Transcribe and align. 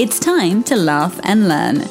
It's 0.00 0.18
time 0.18 0.62
to 0.62 0.76
laugh 0.76 1.20
and 1.24 1.46
learn. 1.46 1.82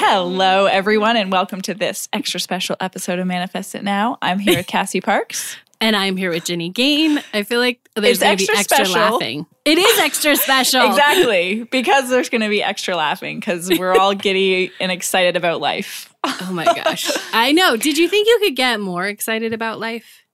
Hello, 0.00 0.66
everyone, 0.66 1.16
and 1.16 1.30
welcome 1.30 1.60
to 1.60 1.74
this 1.74 2.08
extra 2.12 2.40
special 2.40 2.74
episode 2.80 3.20
of 3.20 3.26
Manifest 3.28 3.76
It 3.76 3.84
Now. 3.84 4.18
I'm 4.20 4.40
here 4.40 4.56
with 4.56 4.66
Cassie 4.66 5.00
Parks. 5.00 5.56
And 5.80 5.94
I'm 5.94 6.16
here 6.16 6.30
with 6.30 6.46
Ginny 6.46 6.70
Gain. 6.70 7.22
I 7.32 7.44
feel 7.44 7.60
like 7.60 7.88
there's 7.94 8.18
going 8.18 8.36
to 8.36 8.44
be 8.46 8.52
extra 8.52 8.58
extra 8.58 8.86
special. 8.86 9.12
laughing. 9.12 9.46
It 9.64 9.78
is 9.78 9.98
extra 10.00 10.34
special. 10.48 10.84
exactly, 10.88 11.62
because 11.70 12.10
there's 12.10 12.30
going 12.30 12.40
to 12.40 12.48
be 12.48 12.64
extra 12.64 12.96
laughing 12.96 13.38
because 13.38 13.70
we're 13.78 13.94
all 13.94 14.12
giddy 14.12 14.72
and 14.80 14.90
excited 14.90 15.36
about 15.36 15.60
life. 15.60 16.08
Oh 16.42 16.52
my 16.52 16.64
gosh. 16.64 17.10
I 17.32 17.52
know. 17.52 17.76
Did 17.76 17.96
you 17.96 18.08
think 18.08 18.26
you 18.26 18.38
could 18.42 18.56
get 18.56 18.80
more 18.80 19.06
excited 19.06 19.52
about 19.54 19.78
life? 19.78 20.24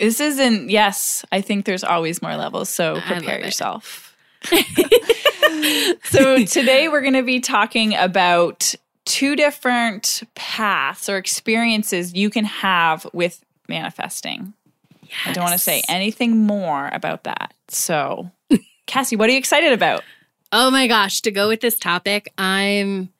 This 0.00 0.18
isn't, 0.18 0.68
yes, 0.68 1.24
I 1.30 1.40
think 1.42 1.64
there's 1.64 1.84
always 1.84 2.20
more 2.20 2.34
levels, 2.34 2.68
so 2.68 2.94
love 2.94 3.04
prepare 3.04 3.38
it. 3.38 3.44
so 6.04 6.44
today 6.44 6.88
we're 6.88 7.00
going 7.00 7.14
to 7.14 7.22
be 7.22 7.40
talking 7.40 7.94
about 7.94 8.74
two 9.04 9.36
different 9.36 10.22
paths 10.34 11.08
or 11.08 11.16
experiences 11.16 12.14
you 12.14 12.30
can 12.30 12.44
have 12.44 13.06
with 13.12 13.44
manifesting. 13.68 14.54
I 15.26 15.32
don't 15.32 15.44
want 15.44 15.54
to 15.54 15.58
say 15.58 15.82
anything 15.88 16.38
more 16.38 16.88
about 16.92 17.24
that. 17.24 17.54
So, 17.68 18.30
Cassie, 18.86 19.16
what 19.16 19.28
are 19.28 19.32
you 19.32 19.38
excited 19.38 19.72
about? 19.72 20.02
Oh 20.52 20.70
my 20.70 20.86
gosh, 20.86 21.20
to 21.22 21.30
go 21.30 21.48
with 21.48 21.60
this 21.60 21.78
topic, 21.78 22.32
I'm 22.38 23.10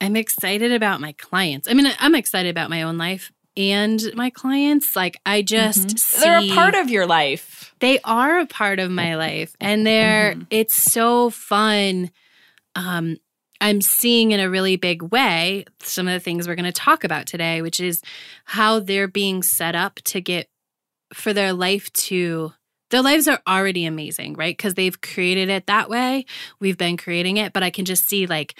I'm 0.00 0.16
excited 0.16 0.72
about 0.72 1.00
my 1.00 1.12
clients. 1.12 1.68
I 1.68 1.74
mean, 1.74 1.86
I'm 2.00 2.14
excited 2.14 2.50
about 2.50 2.70
my 2.70 2.82
own 2.82 2.98
life 2.98 3.30
and 3.56 4.02
my 4.14 4.30
clients. 4.30 4.94
Like 4.96 5.18
I 5.26 5.42
just 5.42 5.98
see 5.98 6.20
They're 6.20 6.38
a 6.38 6.54
part 6.54 6.74
of 6.74 6.88
your 6.90 7.06
life. 7.06 7.74
they 7.80 7.98
are 8.04 8.38
a 8.40 8.46
part 8.46 8.78
of 8.78 8.90
my 8.90 9.16
life 9.16 9.54
and 9.60 9.86
they're 9.86 10.32
Mm-hmm. 10.34 10.42
it's 10.50 10.74
so 10.74 11.30
fun 11.30 12.10
um 12.76 13.16
i'm 13.60 13.80
seeing 13.80 14.30
in 14.30 14.40
a 14.40 14.48
really 14.48 14.76
big 14.76 15.02
way 15.02 15.64
some 15.82 16.06
of 16.08 16.14
the 16.14 16.20
things 16.20 16.46
we're 16.46 16.54
going 16.54 16.64
to 16.64 16.72
talk 16.72 17.04
about 17.04 17.26
today 17.26 17.60
which 17.60 17.80
is 17.80 18.00
how 18.44 18.78
they're 18.80 19.08
being 19.08 19.42
set 19.42 19.74
up 19.74 19.96
to 20.04 20.20
get 20.20 20.48
for 21.12 21.32
their 21.32 21.52
life 21.52 21.92
to 21.92 22.52
their 22.90 23.02
lives 23.02 23.26
are 23.28 23.40
already 23.46 23.84
amazing 23.84 24.34
right 24.34 24.56
because 24.56 24.74
they've 24.74 25.00
created 25.00 25.48
it 25.50 25.66
that 25.66 25.90
way 25.90 26.24
we've 26.60 26.78
been 26.78 26.96
creating 26.96 27.36
it 27.36 27.52
but 27.52 27.62
i 27.62 27.70
can 27.70 27.84
just 27.84 28.08
see 28.08 28.26
like 28.26 28.54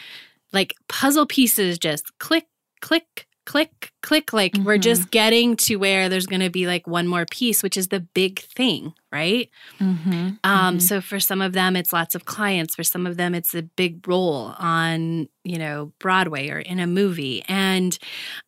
like 0.53 0.75
puzzle 0.89 1.27
pieces 1.27 1.79
just 1.79 2.19
click 2.19 2.47
click 2.81 3.27
click 3.53 3.93
click 4.03 4.33
like 4.33 4.55
we're 4.65 4.79
Mhm. 4.79 4.89
just 4.91 5.11
getting 5.11 5.57
to 5.57 5.77
where 5.77 6.09
there's 6.09 6.27
going 6.27 6.41
to 6.41 6.49
be 6.51 6.67
like 6.67 6.87
one 6.87 7.07
more 7.07 7.27
piece 7.31 7.63
which 7.63 7.77
is 7.77 7.89
the 7.89 8.01
big 8.01 8.41
thing 8.57 8.95
right? 9.13 9.51
Mm-hmm. 9.79 10.29
um 10.43 10.81
so 10.81 11.01
for 11.03 11.21
some 11.21 11.43
of 11.43 11.53
them 11.53 11.77
it's 11.77 11.93
lots 11.93 12.15
of 12.15 12.25
clients. 12.25 12.75
For 12.75 12.83
some 12.83 13.07
of 13.07 13.17
them 13.19 13.35
it's 13.35 13.55
a 13.55 13.63
big 13.63 14.09
role 14.09 14.55
on 14.59 15.29
you 15.45 15.59
know 15.59 15.93
broadway 15.99 16.49
or 16.49 16.61
in 16.61 16.79
a 16.81 16.87
movie. 16.87 17.43
And 17.47 17.99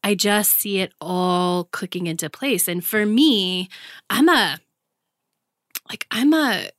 i 0.03 0.15
just 0.15 0.59
see 0.61 0.79
it 0.85 0.93
all 1.01 1.65
clicking 1.65 2.07
into 2.07 2.31
place. 2.31 2.67
And 2.67 2.83
for 2.83 3.05
me 3.05 3.69
i'm 4.09 4.29
a 4.29 4.59
like 5.91 6.07
i'm 6.11 6.33
a 6.33 6.71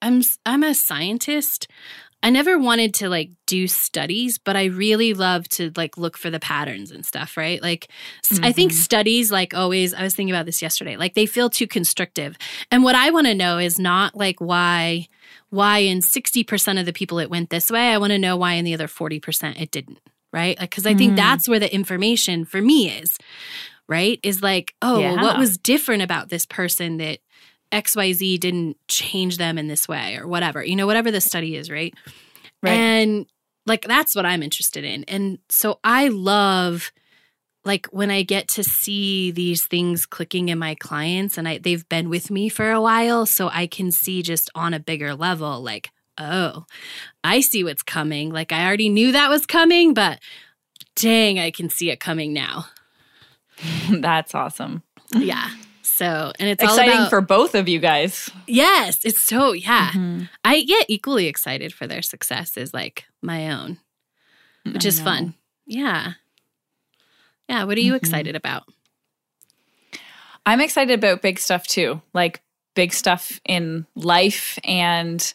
i'm 0.00 0.22
i'm 0.46 0.62
a 0.62 0.74
scientist 0.74 1.66
i 2.22 2.30
never 2.30 2.58
wanted 2.58 2.94
to 2.94 3.08
like 3.08 3.30
do 3.46 3.66
studies 3.66 4.38
but 4.38 4.56
i 4.56 4.64
really 4.66 5.12
love 5.14 5.48
to 5.48 5.70
like 5.76 5.96
look 5.98 6.16
for 6.16 6.30
the 6.30 6.40
patterns 6.40 6.90
and 6.90 7.04
stuff 7.04 7.36
right? 7.36 7.60
Like 7.62 7.88
I 8.42 8.52
think 8.52 8.72
Mhm. 8.72 8.76
studies 8.76 9.30
like 9.32 9.54
always 9.54 9.92
i 9.94 10.02
was 10.02 10.14
thinking 10.14 10.34
about 10.34 10.46
this 10.46 10.62
yesterday 10.62 10.96
like 10.96 11.14
they 11.14 11.26
feel 11.26 11.50
too 11.50 11.66
constrictive. 11.66 12.36
And 12.70 12.82
what 12.84 12.94
i 12.94 13.10
want 13.10 13.26
to 13.26 13.34
know 13.34 13.58
is 13.58 13.78
not 13.78 14.14
like 14.16 14.40
why 14.40 15.08
why 15.50 15.78
in 15.78 15.98
60% 16.00 16.80
of 16.80 16.86
the 16.86 16.92
people 16.92 17.18
it 17.18 17.30
went 17.30 17.50
this 17.50 17.70
way 17.70 17.90
i 17.92 17.98
want 17.98 18.12
to 18.12 18.18
know 18.18 18.36
why 18.36 18.52
in 18.54 18.64
the 18.64 18.74
other 18.74 18.88
40% 18.88 19.60
it 19.60 19.70
didn't 19.70 19.98
right? 20.32 20.58
Like 20.58 20.70
because 20.70 20.86
i 20.86 20.94
think 20.94 21.12
Mhm. 21.12 21.16
that's 21.16 21.48
where 21.48 21.60
the 21.60 21.72
information 21.74 22.44
for 22.44 22.60
me 22.62 22.88
is 22.90 23.18
right? 23.88 24.18
Is 24.22 24.42
like 24.42 24.74
oh 24.80 25.00
well, 25.00 25.24
what 25.24 25.38
was 25.38 25.58
different 25.58 26.02
about 26.02 26.28
this 26.30 26.46
person 26.46 26.96
that 26.98 27.18
xyz 27.72 28.38
didn't 28.38 28.76
change 28.86 29.38
them 29.38 29.58
in 29.58 29.66
this 29.66 29.88
way 29.88 30.16
or 30.16 30.28
whatever 30.28 30.62
you 30.64 30.76
know 30.76 30.86
whatever 30.86 31.10
the 31.10 31.20
study 31.20 31.56
is 31.56 31.70
right 31.70 31.94
Right. 32.62 32.72
and 32.74 33.26
like 33.66 33.82
that's 33.82 34.14
what 34.14 34.24
I'm 34.26 34.42
interested 34.42 34.84
in. 34.84 35.04
And 35.04 35.38
so 35.48 35.78
I 35.82 36.08
love 36.08 36.92
like 37.64 37.86
when 37.86 38.10
I 38.10 38.22
get 38.22 38.48
to 38.50 38.64
see 38.64 39.30
these 39.32 39.66
things 39.66 40.04
clicking 40.06 40.48
in 40.48 40.58
my 40.58 40.74
clients 40.76 41.38
and 41.38 41.48
I 41.48 41.58
they've 41.58 41.88
been 41.88 42.08
with 42.08 42.30
me 42.30 42.48
for 42.48 42.70
a 42.70 42.80
while 42.80 43.26
so 43.26 43.48
I 43.52 43.66
can 43.66 43.90
see 43.90 44.22
just 44.22 44.50
on 44.54 44.74
a 44.74 44.80
bigger 44.80 45.14
level 45.14 45.60
like 45.62 45.90
oh, 46.18 46.66
I 47.24 47.40
see 47.40 47.64
what's 47.64 47.82
coming. 47.82 48.30
Like 48.30 48.52
I 48.52 48.64
already 48.66 48.88
knew 48.88 49.12
that 49.12 49.28
was 49.30 49.46
coming, 49.46 49.94
but 49.94 50.20
dang, 50.94 51.38
I 51.38 51.50
can 51.50 51.68
see 51.68 51.90
it 51.90 52.00
coming 52.00 52.32
now. 52.32 52.66
That's 53.90 54.34
awesome. 54.34 54.82
Yeah. 55.14 55.48
So, 55.82 56.32
and 56.38 56.48
it's 56.48 56.62
Exciting 56.62 56.92
about, 56.94 57.10
for 57.10 57.20
both 57.20 57.54
of 57.54 57.68
you 57.68 57.78
guys. 57.80 58.30
Yes, 58.46 59.04
it's 59.04 59.20
so 59.20 59.52
yeah. 59.52 59.90
Mhm. 59.92 60.28
I 60.44 60.62
get 60.62 60.86
equally 60.88 61.26
excited 61.26 61.72
for 61.74 61.86
their 61.86 62.02
success 62.02 62.56
as 62.56 62.72
like 62.72 63.04
my 63.20 63.50
own, 63.50 63.78
which 64.64 64.84
I 64.84 64.88
is 64.88 64.98
know. 65.00 65.04
fun. 65.04 65.34
Yeah. 65.66 66.12
Yeah. 67.48 67.64
What 67.64 67.76
are 67.76 67.80
you 67.80 67.94
Mhm. 67.94 67.96
excited 67.96 68.36
about? 68.36 68.64
I'm 70.46 70.60
excited 70.60 70.98
about 70.98 71.22
big 71.22 71.38
stuff 71.38 71.66
too, 71.66 72.00
like 72.14 72.42
big 72.74 72.92
stuff 72.92 73.40
in 73.44 73.86
life. 73.94 74.58
And 74.64 75.32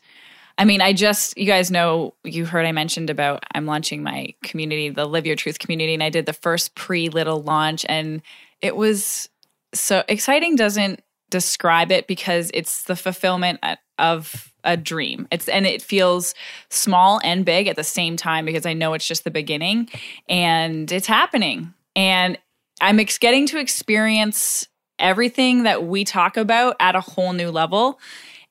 I 0.58 0.66
mean, 0.66 0.82
I 0.82 0.92
just, 0.94 1.38
you 1.38 1.46
guys 1.46 1.70
know, 1.70 2.14
you 2.24 2.46
heard 2.46 2.66
I 2.66 2.72
mentioned 2.72 3.10
about 3.10 3.44
I'm 3.54 3.66
launching 3.66 4.02
my 4.04 4.34
community, 4.44 4.90
the 4.90 5.06
Live 5.06 5.26
Your 5.26 5.36
Truth 5.36 5.60
community, 5.60 5.94
and 5.94 6.02
I 6.04 6.10
did 6.10 6.26
the 6.26 6.34
first 6.34 6.74
pre 6.76 7.10
little 7.10 7.42
launch. 7.42 7.86
And 7.88 8.22
it 8.62 8.76
was 8.76 9.30
so 9.74 10.04
exciting, 10.08 10.56
doesn't 10.56 11.02
describe 11.30 11.92
it 11.92 12.08
because 12.08 12.50
it's 12.54 12.84
the 12.84 12.96
fulfillment 12.96 13.60
of 14.00 14.54
a 14.64 14.78
dream. 14.78 15.28
It's 15.32 15.48
and 15.50 15.66
it 15.66 15.82
feels 15.82 16.34
small 16.70 17.20
and 17.24 17.44
big 17.46 17.68
at 17.68 17.76
the 17.76 17.84
same 17.84 18.16
time 18.18 18.46
because 18.46 18.66
I 18.66 18.74
know 18.74 18.94
it's 18.94 19.08
just 19.08 19.24
the 19.24 19.32
beginning 19.32 19.90
and 20.30 20.92
it's 20.92 21.08
happening. 21.08 21.74
And 21.96 22.38
I'm 22.80 23.00
ex- 23.00 23.18
getting 23.18 23.46
to 23.48 23.60
experience 23.60 24.68
everything 25.00 25.64
that 25.64 25.84
we 25.86 26.04
talk 26.06 26.38
about 26.38 26.76
at 26.80 26.96
a 26.96 27.02
whole 27.02 27.34
new 27.34 27.50
level. 27.52 28.00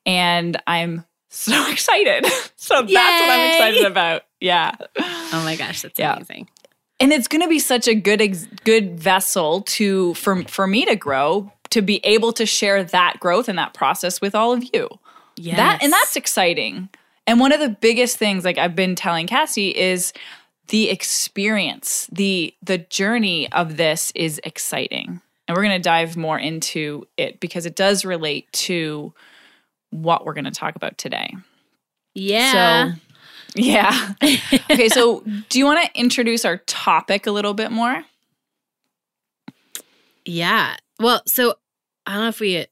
And 0.05 0.61
I'm 0.67 1.05
so 1.29 1.69
excited. 1.71 2.25
so 2.55 2.81
that's 2.81 3.21
what 3.21 3.29
I'm 3.29 3.49
excited 3.49 3.85
about. 3.85 4.23
Yeah. 4.39 4.71
Oh 4.99 5.41
my 5.43 5.55
gosh, 5.55 5.81
that's 5.81 5.97
Yeah. 5.99 6.13
amazing. 6.15 6.49
And 6.99 7.13
it's 7.13 7.27
going 7.27 7.41
to 7.41 7.47
be 7.47 7.59
such 7.59 7.87
a 7.87 7.93
good 7.93 8.21
ex- 8.21 8.47
good 8.63 8.99
vessel 8.99 9.61
to 9.61 10.13
for 10.15 10.43
for 10.43 10.67
me 10.67 10.85
to 10.85 10.95
grow 10.95 11.51
to 11.69 11.81
be 11.81 11.99
able 12.03 12.33
to 12.33 12.45
share 12.45 12.83
that 12.83 13.19
growth 13.19 13.49
and 13.49 13.57
that 13.57 13.73
process 13.73 14.21
with 14.21 14.33
all 14.33 14.53
of 14.53 14.63
you. 14.73 14.87
Yes. 15.35 15.57
That 15.57 15.83
and 15.83 15.93
that's 15.93 16.15
exciting. 16.15 16.89
And 17.27 17.39
one 17.39 17.51
of 17.51 17.59
the 17.59 17.69
biggest 17.69 18.17
things 18.17 18.45
like 18.45 18.57
I've 18.57 18.75
been 18.75 18.95
telling 18.95 19.27
Cassie 19.27 19.75
is 19.75 20.13
the 20.69 20.89
experience, 20.89 22.07
the 22.11 22.53
the 22.63 22.79
journey 22.79 23.51
of 23.51 23.77
this 23.77 24.11
is 24.15 24.41
exciting. 24.43 25.21
And 25.47 25.55
we're 25.55 25.63
going 25.63 25.79
to 25.79 25.83
dive 25.83 26.17
more 26.17 26.37
into 26.37 27.07
it 27.15 27.39
because 27.39 27.65
it 27.65 27.75
does 27.75 28.03
relate 28.03 28.51
to 28.51 29.13
what 29.91 30.25
we're 30.25 30.33
going 30.33 30.43
to 30.45 30.51
talk 30.51 30.75
about 30.75 30.97
today. 30.97 31.33
yeah. 32.13 32.91
So 32.91 32.99
yeah. 33.55 34.13
okay, 34.71 34.89
so 34.89 35.23
do 35.49 35.59
you 35.59 35.65
want 35.65 35.83
to 35.85 35.99
introduce 35.99 36.45
our 36.45 36.57
topic 36.57 37.25
a 37.27 37.31
little 37.31 37.53
bit 37.53 37.71
more? 37.71 38.03
yeah. 40.25 40.75
Well, 40.99 41.21
so 41.25 41.55
I 42.05 42.13
don't 42.13 42.23
know 42.23 42.29
if 42.29 42.39
we 42.39 42.65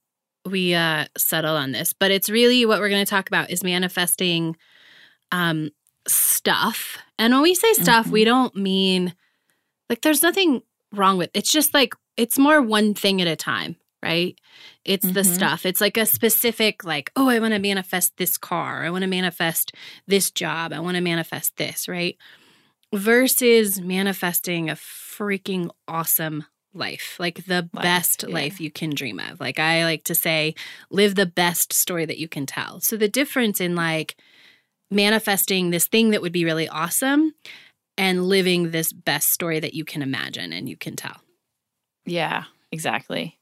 we 0.46 0.74
uh 0.76 1.06
settled 1.18 1.58
on 1.58 1.72
this, 1.72 1.94
but 1.94 2.12
it's 2.12 2.30
really 2.30 2.66
what 2.66 2.80
we're 2.80 2.90
going 2.90 3.06
to 3.06 3.10
talk 3.10 3.28
about 3.28 3.50
is 3.50 3.64
manifesting 3.64 4.56
um 5.32 5.70
stuff. 6.08 6.98
And 7.18 7.34
when 7.34 7.42
we 7.42 7.56
say 7.56 7.74
stuff, 7.74 8.08
Mhm. 8.08 8.12
we 8.12 8.24
don't 8.26 8.56
mean 8.56 9.14
like 9.90 10.02
there's 10.02 10.22
nothing 10.24 10.62
wrong 10.92 11.18
with 11.18 11.30
it's 11.34 11.52
just 11.52 11.74
like 11.74 11.94
it's 12.18 12.38
more 12.40 12.62
one 12.62 12.94
thing 12.94 13.22
at 13.22 13.28
a 13.28 13.36
time, 13.36 13.76
right? 14.06 14.40
It's 14.86 15.06
the 15.06 15.22
Mhm. 15.22 15.36
stuff. 15.36 15.66
It's 15.66 15.82
like 15.82 15.98
a 15.98 16.06
specific 16.06 16.84
like, 16.84 17.12
oh, 17.16 17.28
I 17.28 17.40
want 17.40 17.54
to 17.54 17.60
manifest 17.60 18.16
this 18.18 18.38
car. 18.38 18.86
I 18.86 18.90
want 18.90 19.02
to 19.02 19.08
manifest 19.10 19.74
this 20.08 20.32
job. 20.32 20.72
I 20.72 20.80
want 20.80 20.96
to 20.96 21.02
manifest 21.02 21.58
this, 21.58 21.88
right? 21.88 22.16
versus 22.94 23.82
manifesting 23.82 24.70
a 24.70 24.76
freaking 24.76 25.70
awesome 25.88 26.46
life, 26.74 27.18
like 27.20 27.46
the 27.46 27.68
Life, 27.74 27.84
best 27.84 28.24
yeah. 28.28 28.34
life 28.34 28.62
you 28.62 28.72
can 28.72 28.92
dream 28.92 29.20
of. 29.20 29.40
Like 29.42 29.60
I 29.60 29.84
like 29.84 30.04
to 30.06 30.16
say, 30.16 30.56
live 30.90 31.16
the 31.16 31.26
best 31.26 31.74
story 31.74 32.06
that 32.06 32.20
you 32.20 32.30
can 32.30 32.46
tell. 32.46 32.80
So 32.80 32.96
the 32.96 33.10
difference 33.10 33.60
in 33.60 33.76
like 33.76 34.16
manifesting 34.90 35.72
this 35.72 35.88
thing 35.88 36.12
that 36.12 36.22
would 36.22 36.32
be 36.32 36.46
really 36.46 36.70
awesome 36.70 37.34
and 37.98 38.26
living 38.26 38.72
this 38.72 38.94
best 38.94 39.30
story 39.32 39.60
that 39.60 39.74
you 39.74 39.84
can 39.84 40.02
imagine 40.02 40.54
and 40.54 40.70
you 40.70 40.78
can 40.78 40.96
tell. 40.96 41.18
Yeah, 42.06 42.44
exactly. 42.72 43.38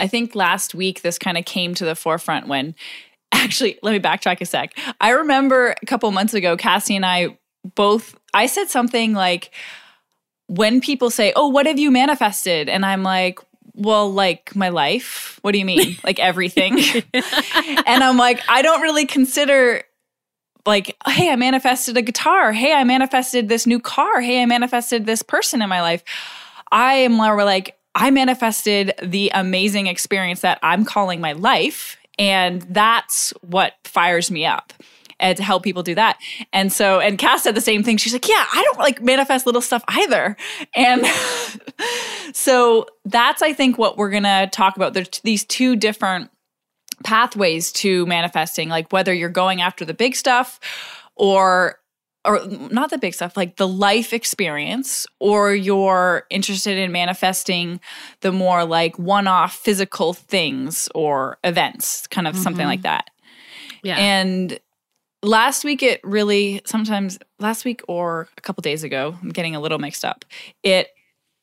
I 0.00 0.08
think 0.08 0.34
last 0.34 0.74
week 0.74 1.02
this 1.02 1.18
kind 1.18 1.38
of 1.38 1.44
came 1.44 1.74
to 1.74 1.84
the 1.84 1.94
forefront 1.94 2.48
when 2.48 2.74
actually, 3.32 3.78
let 3.82 3.92
me 3.92 4.00
backtrack 4.00 4.40
a 4.40 4.46
sec. 4.46 4.76
I 5.00 5.10
remember 5.10 5.74
a 5.80 5.86
couple 5.86 6.10
months 6.10 6.34
ago, 6.34 6.56
Cassie 6.56 6.96
and 6.96 7.06
I 7.06 7.38
both, 7.74 8.16
I 8.34 8.46
said 8.46 8.68
something 8.68 9.12
like, 9.12 9.52
when 10.46 10.80
people 10.80 11.10
say, 11.10 11.32
Oh, 11.36 11.46
what 11.46 11.66
have 11.66 11.78
you 11.78 11.92
manifested? 11.92 12.68
And 12.68 12.84
I'm 12.84 13.04
like, 13.04 13.38
well, 13.74 14.12
like 14.12 14.54
my 14.56 14.68
life. 14.68 15.38
What 15.42 15.52
do 15.52 15.58
you 15.58 15.64
mean? 15.64 15.96
like 16.04 16.18
everything. 16.18 16.78
and 17.14 18.04
I'm 18.04 18.16
like, 18.16 18.40
I 18.48 18.62
don't 18.62 18.82
really 18.82 19.06
consider 19.06 19.82
like, 20.66 20.96
hey, 21.06 21.30
I 21.30 21.36
manifested 21.36 21.96
a 21.96 22.02
guitar. 22.02 22.52
Hey, 22.52 22.74
I 22.74 22.84
manifested 22.84 23.48
this 23.48 23.66
new 23.66 23.80
car. 23.80 24.20
Hey, 24.20 24.42
I 24.42 24.46
manifested 24.46 25.06
this 25.06 25.22
person 25.22 25.62
in 25.62 25.68
my 25.68 25.80
life. 25.80 26.02
I 26.70 26.94
am 26.94 27.12
more 27.12 27.42
like, 27.44 27.76
I 27.94 28.10
manifested 28.10 28.92
the 29.02 29.30
amazing 29.34 29.86
experience 29.86 30.40
that 30.40 30.58
I'm 30.62 30.84
calling 30.84 31.20
my 31.20 31.32
life. 31.32 31.96
And 32.18 32.62
that's 32.62 33.32
what 33.40 33.74
fires 33.84 34.30
me 34.30 34.44
up 34.44 34.72
and 35.20 35.36
to 35.36 35.42
help 35.42 35.62
people 35.62 35.82
do 35.82 35.94
that. 35.94 36.18
And 36.52 36.72
so, 36.72 36.98
and 36.98 37.18
Cass 37.18 37.42
said 37.42 37.54
the 37.54 37.60
same 37.60 37.82
thing. 37.82 37.98
She's 37.98 38.12
like, 38.12 38.28
yeah, 38.28 38.44
I 38.52 38.62
don't 38.64 38.78
like 38.78 39.02
manifest 39.02 39.46
little 39.46 39.60
stuff 39.60 39.84
either. 39.88 40.36
And 40.74 41.06
so 42.32 42.86
that's, 43.04 43.42
I 43.42 43.52
think, 43.52 43.78
what 43.78 43.96
we're 43.96 44.10
going 44.10 44.24
to 44.24 44.48
talk 44.50 44.76
about. 44.76 44.94
There's 44.94 45.08
these 45.22 45.44
two 45.44 45.76
different 45.76 46.30
pathways 47.04 47.70
to 47.72 48.06
manifesting, 48.06 48.68
like 48.68 48.92
whether 48.92 49.12
you're 49.12 49.28
going 49.28 49.60
after 49.60 49.84
the 49.84 49.94
big 49.94 50.16
stuff 50.16 50.58
or 51.16 51.78
or 52.24 52.40
not 52.70 52.90
the 52.90 52.98
big 52.98 53.14
stuff, 53.14 53.36
like 53.36 53.56
the 53.56 53.68
life 53.68 54.12
experience, 54.12 55.06
or 55.18 55.54
you're 55.54 56.26
interested 56.30 56.76
in 56.76 56.92
manifesting 56.92 57.80
the 58.20 58.32
more 58.32 58.64
like 58.64 58.98
one 58.98 59.26
off 59.26 59.54
physical 59.54 60.12
things 60.12 60.88
or 60.94 61.38
events, 61.44 62.06
kind 62.08 62.26
of 62.26 62.36
something 62.36 62.66
like 62.66 62.80
mm-hmm. 62.80 62.84
that. 62.84 63.10
Yeah. 63.82 63.96
And 63.96 64.60
last 65.22 65.64
week, 65.64 65.82
it 65.82 66.00
really 66.04 66.60
sometimes 66.64 67.18
last 67.38 67.64
week 67.64 67.82
or 67.88 68.28
a 68.36 68.40
couple 68.40 68.60
days 68.62 68.84
ago, 68.84 69.16
I'm 69.22 69.30
getting 69.30 69.56
a 69.56 69.60
little 69.60 69.78
mixed 69.78 70.04
up. 70.04 70.24
It 70.62 70.88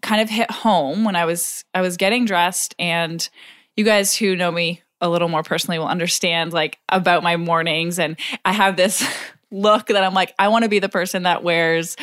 kind 0.01 0.21
of 0.21 0.29
hit 0.29 0.49
home 0.51 1.03
when 1.03 1.15
I 1.15 1.25
was 1.25 1.65
I 1.73 1.81
was 1.81 1.97
getting 1.97 2.25
dressed, 2.25 2.75
and 2.77 3.27
you 3.75 3.83
guys 3.83 4.15
who 4.15 4.35
know 4.35 4.51
me 4.51 4.81
a 5.01 5.09
little 5.09 5.27
more 5.27 5.43
personally 5.43 5.77
will 5.77 5.87
understand 5.87 6.53
like 6.53 6.79
about 6.89 7.23
my 7.23 7.37
mornings, 7.37 7.99
and 7.99 8.17
I 8.45 8.53
have 8.53 8.77
this. 8.77 9.05
look 9.51 9.87
that 9.87 10.03
I'm 10.03 10.13
like, 10.13 10.33
I 10.39 10.47
want 10.47 10.63
to 10.63 10.69
be 10.69 10.79
the 10.79 10.89
person 10.89 11.23
that 11.23 11.43
wears, 11.43 11.95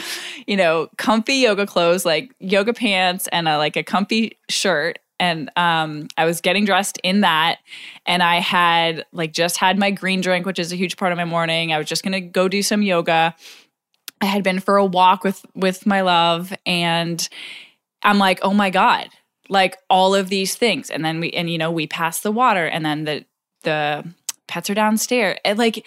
you 0.46 0.56
know, 0.56 0.88
comfy 0.96 1.34
yoga 1.34 1.66
clothes, 1.66 2.04
like 2.04 2.34
yoga 2.38 2.72
pants 2.72 3.28
and 3.32 3.48
a, 3.48 3.58
like 3.58 3.76
a 3.76 3.82
comfy 3.82 4.38
shirt. 4.48 4.98
And 5.20 5.50
um, 5.56 6.08
I 6.16 6.24
was 6.24 6.40
getting 6.40 6.64
dressed 6.64 6.98
in 7.02 7.20
that. 7.20 7.58
And 8.06 8.22
I 8.22 8.40
had 8.40 9.04
like 9.12 9.32
just 9.32 9.56
had 9.56 9.78
my 9.78 9.90
green 9.90 10.20
drink, 10.20 10.46
which 10.46 10.58
is 10.58 10.72
a 10.72 10.76
huge 10.76 10.96
part 10.96 11.12
of 11.12 11.18
my 11.18 11.24
morning. 11.24 11.72
I 11.72 11.78
was 11.78 11.86
just 11.86 12.02
going 12.02 12.12
to 12.12 12.20
go 12.20 12.48
do 12.48 12.62
some 12.62 12.82
yoga. 12.82 13.34
I 14.20 14.26
had 14.26 14.42
been 14.42 14.60
for 14.60 14.76
a 14.76 14.84
walk 14.84 15.22
with 15.22 15.44
with 15.54 15.86
my 15.86 16.00
love 16.00 16.52
and 16.64 17.28
I'm 18.02 18.18
like, 18.18 18.40
"Oh 18.42 18.54
my 18.54 18.70
god." 18.70 19.08
Like 19.50 19.76
all 19.90 20.14
of 20.14 20.30
these 20.30 20.54
things. 20.54 20.90
And 20.90 21.04
then 21.04 21.20
we 21.20 21.30
and 21.30 21.50
you 21.50 21.58
know, 21.58 21.70
we 21.70 21.86
passed 21.86 22.22
the 22.22 22.32
water 22.32 22.66
and 22.66 22.84
then 22.84 23.04
the 23.04 23.24
the 23.62 24.04
pets 24.46 24.70
are 24.70 24.74
downstairs. 24.74 25.38
And 25.44 25.58
like 25.58 25.84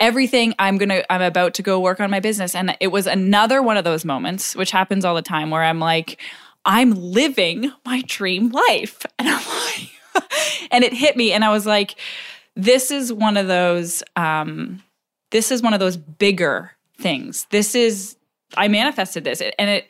everything 0.00 0.54
I'm 0.58 0.78
to 0.78 1.12
I'm 1.12 1.22
about 1.22 1.54
to 1.54 1.62
go 1.62 1.80
work 1.80 2.00
on 2.00 2.10
my 2.10 2.20
business. 2.20 2.54
And 2.54 2.76
it 2.80 2.88
was 2.88 3.06
another 3.06 3.62
one 3.62 3.76
of 3.76 3.84
those 3.84 4.04
moments 4.04 4.54
which 4.54 4.70
happens 4.70 5.04
all 5.04 5.14
the 5.14 5.22
time 5.22 5.50
where 5.50 5.62
I'm 5.62 5.80
like 5.80 6.20
I'm 6.64 6.90
living 6.90 7.72
my 7.84 8.02
dream 8.06 8.50
life. 8.50 9.06
And 9.18 9.28
I'm 9.28 9.46
like 9.46 9.90
and 10.70 10.84
it 10.84 10.92
hit 10.92 11.16
me 11.16 11.32
and 11.32 11.44
I 11.44 11.50
was 11.50 11.66
like 11.66 11.96
this 12.54 12.90
is 12.90 13.12
one 13.12 13.36
of 13.36 13.46
those 13.46 14.02
um 14.16 14.82
this 15.30 15.50
is 15.50 15.62
one 15.62 15.74
of 15.74 15.80
those 15.80 15.96
bigger 15.96 16.72
things. 16.98 17.46
This 17.50 17.74
is 17.74 18.16
I 18.56 18.68
manifested 18.68 19.24
this. 19.24 19.42
And 19.58 19.70
it 19.70 19.88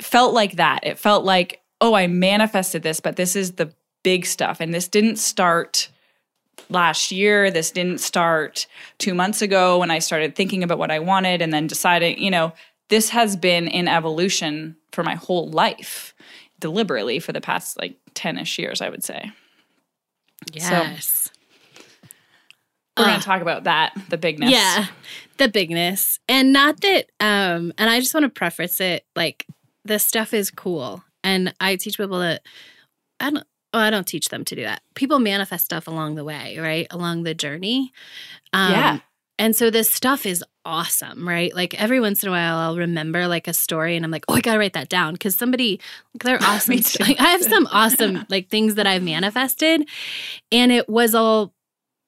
felt 0.00 0.34
like 0.34 0.56
that. 0.56 0.80
It 0.82 0.98
felt 0.98 1.24
like 1.24 1.62
oh 1.80 1.94
I 1.94 2.06
manifested 2.06 2.82
this 2.82 3.00
but 3.00 3.16
this 3.16 3.36
is 3.36 3.52
the 3.52 3.72
big 4.02 4.26
stuff. 4.26 4.60
And 4.60 4.72
this 4.74 4.86
didn't 4.86 5.16
start 5.16 5.88
last 6.68 7.10
year. 7.12 7.50
This 7.50 7.70
didn't 7.70 7.98
start 7.98 8.66
two 8.98 9.14
months 9.14 9.42
ago 9.42 9.78
when 9.78 9.90
I 9.90 9.98
started 9.98 10.34
thinking 10.34 10.62
about 10.62 10.78
what 10.78 10.90
I 10.90 10.98
wanted 10.98 11.42
and 11.42 11.52
then 11.52 11.66
deciding, 11.66 12.18
you 12.22 12.30
know, 12.30 12.52
this 12.88 13.10
has 13.10 13.36
been 13.36 13.66
in 13.68 13.88
evolution 13.88 14.76
for 14.92 15.02
my 15.02 15.14
whole 15.14 15.48
life, 15.50 16.14
deliberately 16.60 17.18
for 17.18 17.32
the 17.32 17.40
past 17.40 17.78
like 17.78 17.96
10 18.14 18.38
ish 18.38 18.58
years, 18.58 18.80
I 18.80 18.88
would 18.88 19.04
say. 19.04 19.30
Yes. 20.52 21.30
We're 22.96 23.04
Ah. 23.04 23.08
going 23.08 23.20
to 23.20 23.26
talk 23.26 23.42
about 23.42 23.64
that, 23.64 23.92
the 24.08 24.16
bigness. 24.16 24.50
Yeah, 24.50 24.86
the 25.36 25.48
bigness. 25.48 26.18
And 26.28 26.52
not 26.52 26.80
that 26.80 27.10
um 27.20 27.72
and 27.76 27.90
I 27.90 28.00
just 28.00 28.14
want 28.14 28.24
to 28.24 28.30
preface 28.30 28.80
it 28.80 29.04
like 29.14 29.46
this 29.84 30.04
stuff 30.04 30.32
is 30.32 30.50
cool. 30.50 31.04
And 31.22 31.52
I 31.60 31.76
teach 31.76 31.98
people 31.98 32.20
that 32.20 32.42
I 33.20 33.30
don't 33.30 33.46
oh, 33.74 33.78
I 33.78 33.90
don't 33.90 34.06
teach 34.06 34.28
them 34.28 34.44
to 34.46 34.54
do 34.54 34.62
that. 34.62 34.82
People 34.94 35.18
manifest 35.18 35.64
stuff 35.64 35.86
along 35.86 36.14
the 36.14 36.24
way, 36.24 36.58
right? 36.58 36.86
Along 36.90 37.22
the 37.24 37.34
journey. 37.34 37.92
Um 38.52 38.72
Yeah. 38.72 38.98
and 39.38 39.54
so 39.54 39.70
this 39.70 39.92
stuff 39.92 40.24
is 40.24 40.42
awesome, 40.64 41.28
right? 41.28 41.54
Like 41.54 41.74
every 41.80 42.00
once 42.00 42.22
in 42.22 42.28
a 42.28 42.32
while 42.32 42.56
I'll 42.56 42.76
remember 42.76 43.28
like 43.28 43.46
a 43.48 43.52
story 43.52 43.94
and 43.96 44.04
I'm 44.04 44.10
like, 44.10 44.24
"Oh, 44.28 44.34
I 44.34 44.40
got 44.40 44.54
to 44.54 44.58
write 44.58 44.72
that 44.72 44.88
down" 44.88 45.16
cuz 45.16 45.36
somebody 45.36 45.80
like 46.14 46.22
they're 46.22 46.38
awesome. 46.50 46.76
Like, 47.00 47.20
I 47.20 47.28
have 47.28 47.42
some 47.42 47.66
awesome 47.72 48.24
like 48.28 48.48
things 48.48 48.76
that 48.76 48.86
I've 48.86 49.02
manifested 49.02 49.88
and 50.50 50.72
it 50.72 50.88
was 50.88 51.14
all 51.14 51.52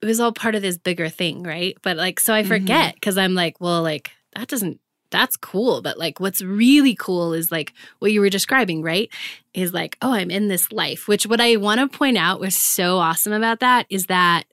it 0.00 0.06
was 0.06 0.20
all 0.20 0.32
part 0.32 0.54
of 0.54 0.62
this 0.62 0.78
bigger 0.78 1.08
thing, 1.08 1.42
right? 1.42 1.76
But 1.82 1.96
like, 1.96 2.20
so 2.20 2.32
I 2.32 2.42
forget 2.44 2.94
because 2.94 3.18
I'm 3.18 3.34
like, 3.34 3.60
well, 3.60 3.82
like 3.82 4.12
that 4.36 4.46
doesn't, 4.48 4.80
that's 5.10 5.36
cool. 5.36 5.82
But 5.82 5.98
like, 5.98 6.20
what's 6.20 6.42
really 6.42 6.94
cool 6.94 7.32
is 7.32 7.50
like 7.50 7.72
what 7.98 8.12
you 8.12 8.20
were 8.20 8.28
describing, 8.28 8.82
right? 8.82 9.10
Is 9.54 9.72
like, 9.72 9.96
oh, 10.02 10.12
I'm 10.12 10.30
in 10.30 10.48
this 10.48 10.70
life, 10.72 11.08
which 11.08 11.26
what 11.26 11.40
I 11.40 11.56
want 11.56 11.80
to 11.80 11.98
point 11.98 12.18
out 12.18 12.40
was 12.40 12.54
so 12.54 12.98
awesome 12.98 13.32
about 13.32 13.60
that 13.60 13.86
is 13.90 14.06
that 14.06 14.44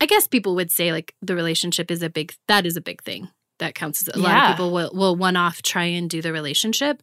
I 0.00 0.06
guess 0.06 0.26
people 0.26 0.54
would 0.56 0.70
say 0.70 0.92
like 0.92 1.14
the 1.22 1.34
relationship 1.34 1.90
is 1.90 2.02
a 2.02 2.10
big, 2.10 2.34
that 2.48 2.66
is 2.66 2.76
a 2.76 2.80
big 2.80 3.02
thing. 3.02 3.28
That 3.58 3.76
counts 3.76 4.02
as 4.02 4.14
a 4.14 4.18
lot 4.18 4.50
of 4.50 4.56
people 4.56 4.72
will, 4.72 4.90
will 4.92 5.14
one 5.14 5.36
off 5.36 5.62
try 5.62 5.84
and 5.84 6.10
do 6.10 6.20
the 6.20 6.32
relationship. 6.32 7.00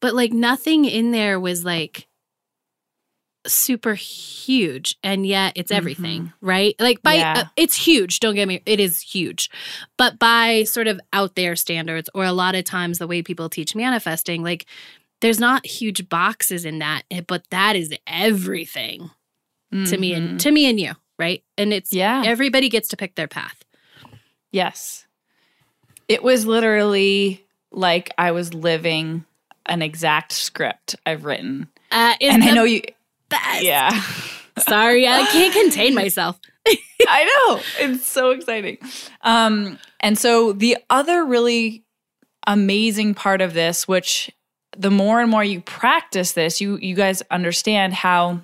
But 0.00 0.12
like 0.12 0.32
nothing 0.32 0.84
in 0.84 1.12
there 1.12 1.38
was 1.38 1.64
like, 1.64 2.08
super 3.46 3.94
huge 3.94 4.96
and 5.02 5.26
yet 5.26 5.52
it's 5.56 5.70
everything 5.70 6.32
right 6.40 6.74
like 6.78 7.02
by 7.02 7.14
Yeah. 7.14 7.34
uh, 7.38 7.44
it's 7.56 7.76
huge 7.76 8.20
don't 8.20 8.34
get 8.34 8.48
me 8.48 8.62
it 8.66 8.80
is 8.80 9.00
huge 9.00 9.50
but 9.98 10.18
by 10.18 10.64
sort 10.64 10.86
of 10.88 11.00
out 11.12 11.34
there 11.34 11.54
standards 11.56 12.08
or 12.14 12.24
a 12.24 12.32
lot 12.32 12.54
of 12.54 12.64
times 12.64 12.98
the 12.98 13.06
way 13.06 13.22
people 13.22 13.48
teach 13.50 13.74
manifesting 13.74 14.42
like 14.42 14.66
there's 15.20 15.38
not 15.40 15.64
huge 15.66 16.08
boxes 16.08 16.64
in 16.64 16.78
that 16.80 17.02
eh, 17.10 17.20
but 17.26 17.44
that 17.50 17.76
is 17.76 17.94
everything 18.06 19.10
to 19.70 19.96
me 19.98 20.14
and 20.14 20.30
Mhm. 20.30 20.38
to 20.40 20.50
me 20.50 20.66
and 20.66 20.78
you 20.80 20.92
right 21.18 21.42
and 21.58 21.72
it's 21.72 21.92
Yeah. 21.92 22.22
everybody 22.24 22.68
gets 22.68 22.88
to 22.88 22.96
pick 22.96 23.14
their 23.14 23.28
path 23.28 23.64
Yes. 24.52 25.06
It 26.06 26.22
was 26.22 26.46
literally 26.46 27.44
like 27.72 28.10
I 28.16 28.30
was 28.30 28.54
living 28.54 29.24
an 29.66 29.82
exact 29.82 30.32
script 30.32 30.94
I've 31.06 31.24
written. 31.24 31.68
uh 31.90 32.14
and 32.20 32.44
I 32.44 32.50
know 32.52 32.64
you, 32.64 32.82
best. 33.28 33.62
yeah. 33.62 33.90
sorry 34.58 35.08
i 35.08 35.24
can't 35.32 35.52
contain 35.52 35.94
myself 35.94 36.38
I 37.08 37.24
know. 37.24 37.60
It's 37.78 38.06
so 38.06 38.30
exciting. 38.30 38.78
Um, 39.22 39.78
and 40.00 40.18
so 40.18 40.52
the 40.52 40.78
other 40.90 41.24
really 41.24 41.84
amazing 42.46 43.14
part 43.14 43.40
of 43.40 43.54
this, 43.54 43.86
which 43.88 44.30
the 44.76 44.90
more 44.90 45.20
and 45.20 45.30
more 45.30 45.44
you 45.44 45.60
practice 45.60 46.32
this, 46.32 46.60
you 46.60 46.76
you 46.78 46.94
guys 46.94 47.22
understand 47.30 47.92
how 47.92 48.40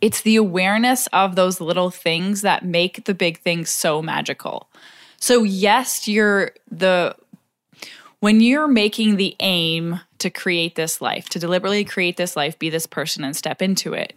it's 0.00 0.22
the 0.22 0.36
awareness 0.36 1.06
of 1.08 1.36
those 1.36 1.60
little 1.60 1.90
things 1.90 2.42
that 2.42 2.64
make 2.64 3.04
the 3.04 3.14
big 3.14 3.38
things 3.38 3.70
so 3.70 4.02
magical. 4.02 4.68
So 5.20 5.42
yes, 5.42 6.08
you're 6.08 6.52
the 6.70 7.14
when 8.20 8.40
you're 8.40 8.68
making 8.68 9.16
the 9.16 9.36
aim 9.40 10.00
to 10.24 10.30
create 10.30 10.74
this 10.74 11.02
life, 11.02 11.28
to 11.28 11.38
deliberately 11.38 11.84
create 11.84 12.16
this 12.16 12.34
life, 12.34 12.58
be 12.58 12.70
this 12.70 12.86
person 12.86 13.24
and 13.24 13.36
step 13.36 13.60
into 13.60 13.92
it, 13.92 14.14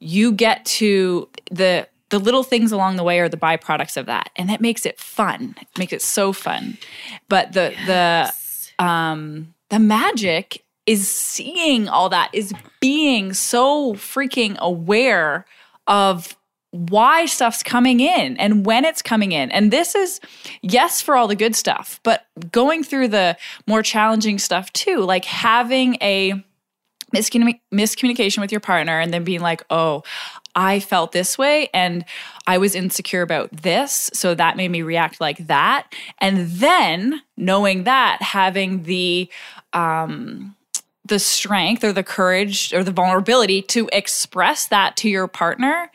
you 0.00 0.32
get 0.32 0.64
to 0.64 1.28
the 1.52 1.88
the 2.10 2.18
little 2.18 2.42
things 2.42 2.72
along 2.72 2.96
the 2.96 3.04
way 3.04 3.20
are 3.20 3.28
the 3.28 3.36
byproducts 3.36 3.96
of 3.96 4.06
that. 4.06 4.30
And 4.36 4.50
that 4.50 4.60
makes 4.60 4.84
it 4.84 5.00
fun. 5.00 5.54
It 5.60 5.68
makes 5.78 5.92
it 5.92 6.02
so 6.02 6.32
fun. 6.32 6.78
But 7.28 7.52
the 7.52 7.74
the 7.86 8.84
um, 8.84 9.54
the 9.70 9.78
magic 9.78 10.64
is 10.84 11.08
seeing 11.08 11.88
all 11.88 12.08
that, 12.08 12.30
is 12.32 12.52
being 12.80 13.32
so 13.32 13.94
freaking 13.94 14.58
aware 14.58 15.46
of 15.86 16.36
why 16.74 17.24
stuff's 17.24 17.62
coming 17.62 18.00
in 18.00 18.36
and 18.38 18.66
when 18.66 18.84
it's 18.84 19.00
coming 19.00 19.30
in. 19.30 19.48
And 19.52 19.70
this 19.70 19.94
is, 19.94 20.20
yes, 20.60 21.00
for 21.00 21.14
all 21.14 21.28
the 21.28 21.36
good 21.36 21.54
stuff, 21.54 22.00
but 22.02 22.26
going 22.50 22.82
through 22.82 23.08
the 23.08 23.36
more 23.68 23.80
challenging 23.80 24.40
stuff 24.40 24.72
too, 24.72 24.98
like 24.98 25.24
having 25.24 25.96
a 26.02 26.44
miscommunication 27.14 28.40
with 28.40 28.50
your 28.50 28.60
partner 28.60 28.98
and 28.98 29.14
then 29.14 29.22
being 29.22 29.40
like, 29.40 29.62
oh, 29.70 30.02
I 30.56 30.80
felt 30.80 31.12
this 31.12 31.38
way 31.38 31.68
and 31.72 32.04
I 32.48 32.58
was 32.58 32.74
insecure 32.74 33.22
about 33.22 33.52
this. 33.52 34.10
So 34.12 34.34
that 34.34 34.56
made 34.56 34.72
me 34.72 34.82
react 34.82 35.20
like 35.20 35.46
that. 35.46 35.94
And 36.18 36.50
then 36.50 37.22
knowing 37.36 37.84
that, 37.84 38.20
having 38.20 38.82
the, 38.82 39.30
um, 39.74 40.56
the 41.04 41.20
strength 41.20 41.84
or 41.84 41.92
the 41.92 42.02
courage 42.02 42.74
or 42.74 42.82
the 42.82 42.90
vulnerability 42.90 43.62
to 43.62 43.88
express 43.92 44.66
that 44.66 44.96
to 44.96 45.08
your 45.08 45.28
partner 45.28 45.88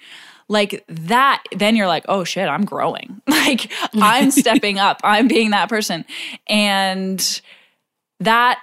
like 0.49 0.83
that 0.87 1.43
then 1.55 1.75
you're 1.75 1.87
like 1.87 2.03
oh 2.09 2.23
shit 2.25 2.49
i'm 2.49 2.65
growing. 2.65 3.21
Like 3.29 3.71
i'm 3.93 4.31
stepping 4.43 4.77
up. 4.77 4.99
I'm 5.03 5.27
being 5.27 5.51
that 5.51 5.69
person. 5.69 6.05
And 6.47 7.41
that 8.19 8.59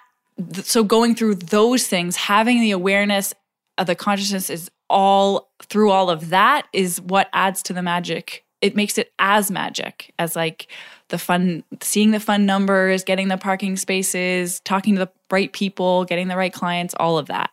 so 0.62 0.84
going 0.84 1.14
through 1.14 1.36
those 1.36 1.88
things 1.88 2.14
having 2.14 2.60
the 2.60 2.70
awareness 2.72 3.32
of 3.78 3.86
the 3.86 3.94
consciousness 3.94 4.50
is 4.50 4.70
all 4.88 5.50
through 5.62 5.90
all 5.90 6.10
of 6.10 6.28
that 6.28 6.66
is 6.72 7.00
what 7.00 7.28
adds 7.32 7.62
to 7.64 7.72
the 7.72 7.82
magic. 7.82 8.44
It 8.60 8.76
makes 8.76 8.98
it 8.98 9.12
as 9.18 9.50
magic 9.50 10.12
as 10.18 10.36
like 10.36 10.68
the 11.08 11.18
fun 11.18 11.64
seeing 11.80 12.10
the 12.10 12.20
fun 12.20 12.46
numbers 12.46 13.02
getting 13.02 13.28
the 13.28 13.38
parking 13.38 13.76
spaces 13.76 14.60
talking 14.60 14.94
to 14.94 15.06
the 15.06 15.10
right 15.30 15.52
people 15.52 16.04
getting 16.04 16.28
the 16.28 16.36
right 16.36 16.52
clients 16.52 16.94
all 16.98 17.18
of 17.18 17.26
that. 17.26 17.50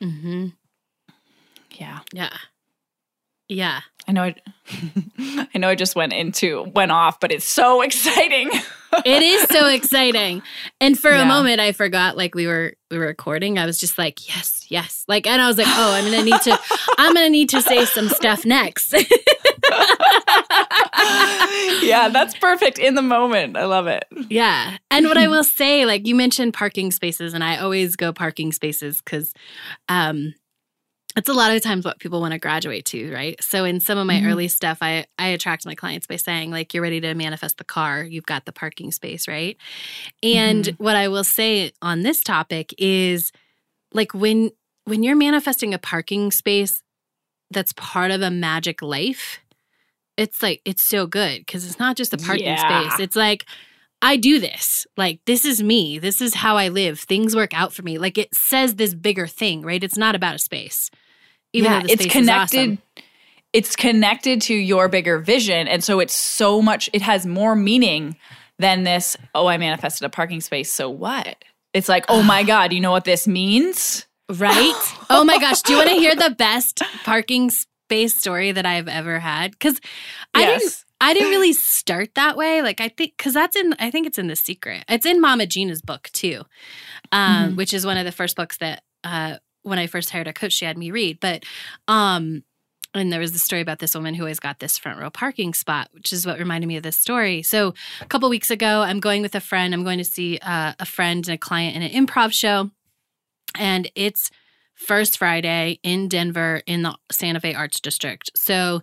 Mm-hmm. 0.00 0.48
yeah. 1.72 2.00
Yeah 2.12 2.36
yeah. 3.50 3.80
I 4.06 4.12
know 4.12 4.22
I, 4.22 4.34
I 5.54 5.58
know 5.58 5.68
I 5.68 5.74
just 5.74 5.96
went 5.96 6.12
into 6.12 6.62
went 6.74 6.92
off, 6.92 7.20
but 7.20 7.32
it's 7.32 7.44
so 7.44 7.82
exciting. 7.86 8.50
it 9.04 9.22
is 9.22 9.42
so 9.48 9.68
exciting. 9.68 10.42
And 10.80 10.98
for 10.98 11.10
yeah. 11.10 11.22
a 11.22 11.26
moment 11.26 11.60
I 11.60 11.72
forgot 11.72 12.16
like 12.16 12.34
we 12.34 12.46
were 12.46 12.74
we 12.90 12.98
were 12.98 13.06
recording. 13.06 13.58
I 13.58 13.66
was 13.66 13.78
just 13.78 13.98
like, 13.98 14.28
yes, 14.28 14.66
yes. 14.68 15.04
Like 15.08 15.26
and 15.26 15.42
I 15.42 15.48
was 15.48 15.58
like, 15.58 15.66
oh, 15.68 15.92
I'm 15.92 16.04
gonna 16.04 16.24
need 16.24 16.40
to 16.42 16.58
I'm 16.98 17.12
gonna 17.12 17.28
need 17.28 17.48
to 17.50 17.60
say 17.60 17.84
some 17.84 18.08
stuff 18.08 18.44
next. 18.44 18.94
yeah, 21.82 22.08
that's 22.08 22.36
perfect 22.38 22.78
in 22.78 22.94
the 22.94 23.02
moment. 23.02 23.56
I 23.56 23.64
love 23.64 23.86
it. 23.88 24.04
Yeah. 24.28 24.76
And 24.90 25.06
what 25.06 25.18
I 25.18 25.28
will 25.28 25.44
say, 25.44 25.86
like 25.86 26.06
you 26.06 26.14
mentioned 26.14 26.54
parking 26.54 26.90
spaces, 26.92 27.34
and 27.34 27.42
I 27.42 27.58
always 27.58 27.96
go 27.96 28.12
parking 28.12 28.52
spaces 28.52 29.00
because 29.02 29.34
um 29.88 30.34
it's 31.20 31.28
a 31.28 31.34
lot 31.34 31.54
of 31.54 31.62
times 31.62 31.84
what 31.84 31.98
people 31.98 32.22
want 32.22 32.32
to 32.32 32.38
graduate 32.38 32.86
to, 32.86 33.12
right? 33.12 33.42
So 33.44 33.64
in 33.64 33.78
some 33.78 33.98
of 33.98 34.06
my 34.06 34.14
mm-hmm. 34.14 34.28
early 34.28 34.48
stuff, 34.48 34.78
I 34.80 35.04
I 35.18 35.28
attract 35.28 35.66
my 35.66 35.74
clients 35.74 36.06
by 36.06 36.16
saying 36.16 36.50
like 36.50 36.72
you're 36.72 36.82
ready 36.82 36.98
to 37.02 37.14
manifest 37.14 37.58
the 37.58 37.64
car, 37.64 38.02
you've 38.02 38.24
got 38.24 38.46
the 38.46 38.52
parking 38.52 38.90
space, 38.90 39.28
right? 39.28 39.58
And 40.22 40.64
mm-hmm. 40.64 40.82
what 40.82 40.96
I 40.96 41.08
will 41.08 41.24
say 41.24 41.72
on 41.82 42.02
this 42.02 42.22
topic 42.22 42.74
is 42.78 43.32
like 43.92 44.14
when 44.14 44.50
when 44.86 45.02
you're 45.02 45.14
manifesting 45.14 45.74
a 45.74 45.78
parking 45.78 46.30
space 46.30 46.82
that's 47.50 47.74
part 47.74 48.10
of 48.10 48.22
a 48.22 48.30
magic 48.30 48.80
life, 48.80 49.40
it's 50.16 50.42
like 50.42 50.62
it's 50.64 50.82
so 50.82 51.06
good 51.06 51.40
because 51.40 51.66
it's 51.66 51.78
not 51.78 51.96
just 51.96 52.14
a 52.14 52.18
parking 52.18 52.46
yeah. 52.46 52.88
space. 52.88 53.00
It's 53.00 53.16
like 53.16 53.44
I 54.02 54.16
do 54.16 54.40
this. 54.40 54.86
Like, 54.96 55.20
this 55.26 55.44
is 55.44 55.62
me. 55.62 55.98
This 55.98 56.22
is 56.22 56.34
how 56.34 56.56
I 56.56 56.68
live. 56.68 56.98
Things 57.00 57.36
work 57.36 57.52
out 57.52 57.74
for 57.74 57.82
me. 57.82 57.98
Like, 57.98 58.16
it 58.16 58.34
says 58.34 58.76
this 58.76 58.94
bigger 58.94 59.26
thing, 59.26 59.60
right? 59.60 59.84
It's 59.84 59.98
not 59.98 60.14
about 60.14 60.36
a 60.36 60.38
space. 60.38 60.90
Even 61.52 61.72
yeah, 61.72 61.82
it's 61.88 62.06
connected. 62.06 62.58
Awesome. 62.72 62.78
It's 63.52 63.74
connected 63.74 64.42
to 64.42 64.54
your 64.54 64.88
bigger 64.88 65.18
vision. 65.18 65.66
And 65.66 65.82
so 65.82 65.98
it's 65.98 66.14
so 66.14 66.62
much, 66.62 66.88
it 66.92 67.02
has 67.02 67.26
more 67.26 67.56
meaning 67.56 68.16
than 68.60 68.84
this, 68.84 69.16
oh, 69.34 69.48
I 69.48 69.58
manifested 69.58 70.06
a 70.06 70.08
parking 70.08 70.40
space. 70.40 70.70
So 70.70 70.88
what? 70.88 71.36
It's 71.72 71.88
like, 71.88 72.04
oh 72.08 72.22
my 72.22 72.42
God, 72.44 72.72
you 72.72 72.80
know 72.80 72.92
what 72.92 73.04
this 73.04 73.26
means? 73.26 74.06
Right? 74.28 74.94
oh 75.10 75.24
my 75.24 75.38
gosh. 75.38 75.62
Do 75.62 75.72
you 75.72 75.78
want 75.78 75.90
to 75.90 75.96
hear 75.96 76.14
the 76.14 76.30
best 76.30 76.80
parking 77.02 77.50
space 77.50 78.16
story 78.16 78.52
that 78.52 78.66
I've 78.66 78.86
ever 78.86 79.18
had? 79.18 79.50
Because 79.50 79.80
I 80.34 80.42
yes. 80.42 80.60
didn't 80.60 80.84
I 81.00 81.14
didn't 81.14 81.30
really 81.30 81.54
start 81.54 82.14
that 82.14 82.36
way. 82.36 82.62
Like 82.62 82.80
I 82.80 82.88
think 82.88 83.14
because 83.16 83.32
that's 83.32 83.56
in 83.56 83.74
I 83.78 83.90
think 83.90 84.06
it's 84.06 84.18
in 84.18 84.28
the 84.28 84.36
secret. 84.36 84.84
It's 84.88 85.06
in 85.06 85.20
Mama 85.20 85.46
Gena's 85.46 85.80
book 85.80 86.10
too, 86.12 86.42
um, 87.10 87.48
mm-hmm. 87.48 87.56
which 87.56 87.72
is 87.72 87.86
one 87.86 87.96
of 87.96 88.04
the 88.04 88.12
first 88.12 88.36
books 88.36 88.58
that 88.58 88.82
uh, 89.02 89.38
when 89.62 89.78
I 89.78 89.86
first 89.86 90.10
hired 90.10 90.28
a 90.28 90.32
coach, 90.32 90.52
she 90.52 90.64
had 90.64 90.78
me 90.78 90.90
read. 90.90 91.18
But 91.20 91.44
um, 91.88 92.44
and 92.94 93.12
there 93.12 93.20
was 93.20 93.32
the 93.32 93.38
story 93.38 93.62
about 93.62 93.78
this 93.78 93.94
woman 93.94 94.14
who 94.14 94.24
always 94.24 94.40
got 94.40 94.58
this 94.58 94.76
front 94.76 94.98
row 94.98 95.10
parking 95.10 95.54
spot, 95.54 95.88
which 95.92 96.12
is 96.12 96.26
what 96.26 96.38
reminded 96.38 96.66
me 96.66 96.76
of 96.76 96.82
this 96.82 96.96
story. 96.96 97.42
So 97.42 97.74
a 98.00 98.06
couple 98.06 98.28
weeks 98.28 98.50
ago, 98.50 98.82
I'm 98.82 99.00
going 99.00 99.22
with 99.22 99.34
a 99.34 99.40
friend. 99.40 99.72
I'm 99.72 99.84
going 99.84 99.98
to 99.98 100.04
see 100.04 100.38
uh, 100.42 100.72
a 100.78 100.86
friend 100.86 101.26
and 101.26 101.34
a 101.34 101.38
client 101.38 101.76
in 101.76 101.82
an 101.82 102.06
improv 102.06 102.32
show, 102.32 102.70
and 103.56 103.90
it's 103.94 104.30
first 104.74 105.18
Friday 105.18 105.78
in 105.82 106.08
Denver 106.08 106.62
in 106.66 106.82
the 106.82 106.96
Santa 107.12 107.38
Fe 107.38 107.54
Arts 107.54 107.80
District. 107.80 108.30
So 108.34 108.82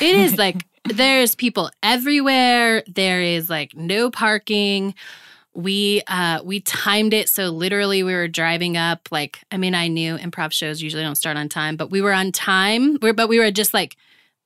it 0.00 0.16
is 0.16 0.36
like 0.36 0.64
there's 0.84 1.34
people 1.34 1.70
everywhere. 1.82 2.82
There 2.86 3.20
is 3.20 3.48
like 3.48 3.76
no 3.76 4.10
parking. 4.10 4.94
We 5.54 6.02
uh 6.08 6.40
we 6.44 6.60
timed 6.60 7.14
it 7.14 7.28
so 7.28 7.50
literally 7.50 8.02
we 8.02 8.12
were 8.14 8.28
driving 8.28 8.76
up 8.76 9.08
like 9.10 9.38
I 9.50 9.56
mean 9.56 9.74
I 9.74 9.88
knew 9.88 10.16
improv 10.16 10.52
shows 10.52 10.82
usually 10.82 11.02
don't 11.02 11.14
start 11.14 11.36
on 11.36 11.48
time, 11.48 11.76
but 11.76 11.90
we 11.90 12.00
were 12.00 12.12
on 12.12 12.32
time. 12.32 12.98
We're, 13.00 13.12
but 13.12 13.28
we 13.28 13.38
were 13.38 13.50
just 13.50 13.72
like 13.72 13.96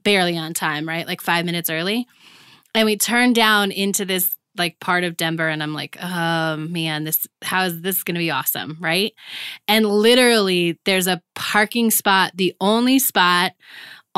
barely 0.05 0.37
on 0.37 0.55
time, 0.55 0.87
right? 0.87 1.07
Like 1.07 1.21
5 1.21 1.45
minutes 1.45 1.71
early. 1.71 2.07
And 2.75 2.87
we 2.87 2.97
turned 2.97 3.35
down 3.35 3.71
into 3.73 4.05
this 4.05 4.37
like 4.59 4.81
part 4.81 5.05
of 5.05 5.17
Denver 5.17 5.49
and 5.49 5.63
I'm 5.63 5.73
like, 5.73 5.97
oh 6.03 6.57
man, 6.57 7.05
this 7.05 7.27
how 7.43 7.65
is 7.65 7.81
this 7.81 8.03
gonna 8.03 8.19
be 8.19 8.31
awesome, 8.31 8.77
right? 8.81 9.15
And 9.67 9.87
literally 9.87 10.79
there's 10.85 11.07
a 11.07 11.23
parking 11.35 11.91
spot, 11.91 12.33
the 12.35 12.55
only 12.61 12.99
spot 12.99 13.53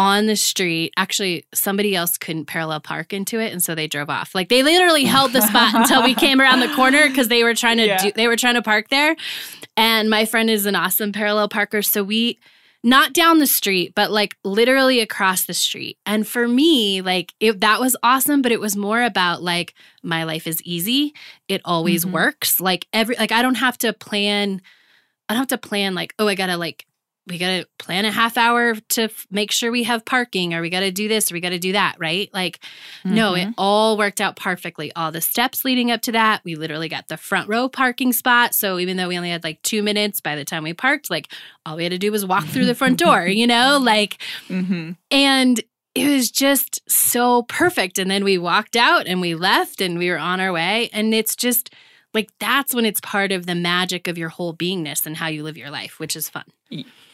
on 0.01 0.25
the 0.25 0.35
street. 0.35 0.95
Actually, 0.97 1.45
somebody 1.53 1.95
else 1.95 2.17
couldn't 2.17 2.47
parallel 2.47 2.81
park 2.81 3.13
into 3.13 3.39
it, 3.39 3.53
and 3.53 3.63
so 3.63 3.75
they 3.75 3.87
drove 3.87 4.09
off. 4.09 4.35
Like 4.35 4.49
they 4.49 4.63
literally 4.63 5.05
held 5.05 5.35
the 5.35 5.43
spot 5.43 5.75
until 5.75 6.03
we 6.03 6.15
came 6.15 6.41
around 6.41 6.61
the 6.61 6.75
corner 6.75 7.07
because 7.07 7.29
they 7.29 7.45
were 7.45 7.55
trying 7.55 7.77
to 7.77 7.87
yeah. 7.87 8.03
do, 8.05 8.13
they 8.13 8.27
were 8.27 8.37
trying 8.37 8.55
to 8.55 8.63
park 8.63 8.89
there. 8.89 9.15
And 9.77 10.09
my 10.09 10.25
friend 10.25 10.49
is 10.49 10.65
an 10.65 10.75
awesome 10.75 11.13
parallel 11.13 11.51
parker, 11.51 11.83
so 11.83 12.03
we 12.03 12.39
not 12.83 13.13
down 13.13 13.41
the 13.41 13.47
street, 13.47 13.95
but 13.95 14.11
like 14.11 14.39
literally 14.43 15.01
across 15.01 15.45
the 15.45 15.53
street. 15.53 15.99
And 16.07 16.27
for 16.27 16.49
me, 16.49 17.03
like 17.03 17.35
it, 17.39 17.61
that 17.61 17.79
was 17.79 17.95
awesome, 18.03 18.41
but 18.41 18.53
it 18.53 18.61
was 18.61 18.75
more 18.75 19.03
about 19.03 19.43
like 19.43 19.75
my 20.03 20.25
life 20.25 20.47
is 20.47 20.63
easy. 20.63 21.13
It 21.47 21.61
always 21.67 22.07
mm-hmm. 22.07 22.15
works. 22.15 22.59
Like 22.59 22.87
every 22.95 23.17
like 23.17 23.33
I 23.33 23.43
don't 23.43 23.57
have 23.57 23.77
to 23.79 23.93
plan 23.93 24.63
I 25.29 25.35
don't 25.35 25.43
have 25.43 25.61
to 25.61 25.69
plan 25.69 25.95
like, 25.95 26.15
oh, 26.19 26.27
I 26.27 26.35
gotta 26.35 26.57
like 26.57 26.87
we 27.31 27.39
got 27.39 27.61
to 27.61 27.67
plan 27.79 28.05
a 28.05 28.11
half 28.11 28.37
hour 28.37 28.75
to 28.75 29.03
f- 29.03 29.27
make 29.31 29.53
sure 29.53 29.71
we 29.71 29.85
have 29.85 30.05
parking 30.05 30.53
or 30.53 30.61
we 30.61 30.69
got 30.69 30.81
to 30.81 30.91
do 30.91 31.09
this 31.09 31.31
or 31.31 31.35
we 31.35 31.41
got 31.41 31.51
to 31.51 31.59
do 31.59 31.73
that, 31.73 31.97
right? 31.99 32.29
Like, 32.35 32.59
mm-hmm. 33.05 33.15
no, 33.15 33.35
it 33.35 33.43
mm-hmm. 33.43 33.53
all 33.57 33.97
worked 33.97 34.21
out 34.21 34.37
perfectly. 34.37 34.93
All 34.95 35.13
the 35.13 35.21
steps 35.21 35.65
leading 35.65 35.91
up 35.91 36.03
to 36.03 36.13
that, 36.13 36.43
we 36.45 36.57
literally 36.57 36.89
got 36.89 37.09
the 37.09 37.17
front 37.17 37.49
row 37.49 37.69
parking 37.69 38.13
spot. 38.13 38.55
So 38.55 38.79
even 38.79 38.97
though 38.97 39.09
we 39.09 39.17
only 39.17 39.31
had 39.31 39.45
like 39.45 39.63
two 39.63 39.83
minutes 39.83 40.21
by 40.21 40.35
the 40.35 40.45
time 40.45 40.65
we 40.65 40.75
parked, 40.75 41.11
like 41.11 41.33
all 41.65 41.77
we 41.77 41.85
had 41.85 41.93
to 41.93 41.99
do 41.99 42.11
was 42.11 42.27
walk 42.27 42.47
through 42.47 42.67
the 42.67 42.75
front 42.75 42.99
door, 43.05 43.27
you 43.27 43.47
know? 43.47 43.79
Like, 43.81 44.19
mm-hmm. 44.49 44.93
and 45.11 45.61
it 45.95 46.09
was 46.09 46.31
just 46.31 46.81
so 46.91 47.43
perfect. 47.45 47.99
And 47.99 48.11
then 48.11 48.25
we 48.25 48.39
walked 48.39 48.77
out 48.77 49.07
and 49.07 49.21
we 49.21 49.35
left 49.35 49.81
and 49.81 49.99
we 49.99 50.11
were 50.11 50.19
on 50.19 50.41
our 50.41 50.53
way. 50.53 50.91
And 50.93 51.15
it's 51.15 51.37
just, 51.37 51.75
like 52.13 52.31
that's 52.41 52.75
when 52.75 52.85
it's 52.85 53.01
part 53.01 53.31
of 53.31 53.47
the 53.47 53.55
magic 53.55 54.09
of 54.09 54.19
your 54.19 54.31
whole 54.31 54.53
beingness 54.53 55.07
and 55.07 55.17
how 55.17 55.29
you 55.29 55.45
live 55.45 55.57
your 55.57 55.71
life, 55.71 56.01
which 56.01 56.17
is 56.17 56.29
fun. 56.29 56.45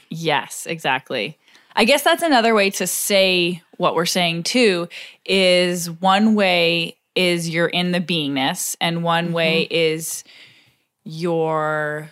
Yes, 0.08 0.66
exactly. 0.66 1.38
I 1.74 1.84
guess 1.84 2.02
that's 2.02 2.22
another 2.22 2.54
way 2.54 2.70
to 2.70 2.86
say 2.86 3.62
what 3.76 3.94
we're 3.94 4.06
saying 4.06 4.44
too 4.44 4.88
is 5.24 5.90
one 5.90 6.34
way 6.34 6.96
is 7.14 7.48
you're 7.48 7.66
in 7.66 7.92
the 7.92 8.00
beingness 8.00 8.76
and 8.80 9.02
one 9.02 9.26
mm-hmm. 9.26 9.34
way 9.34 9.68
is 9.70 10.24
your 11.04 12.10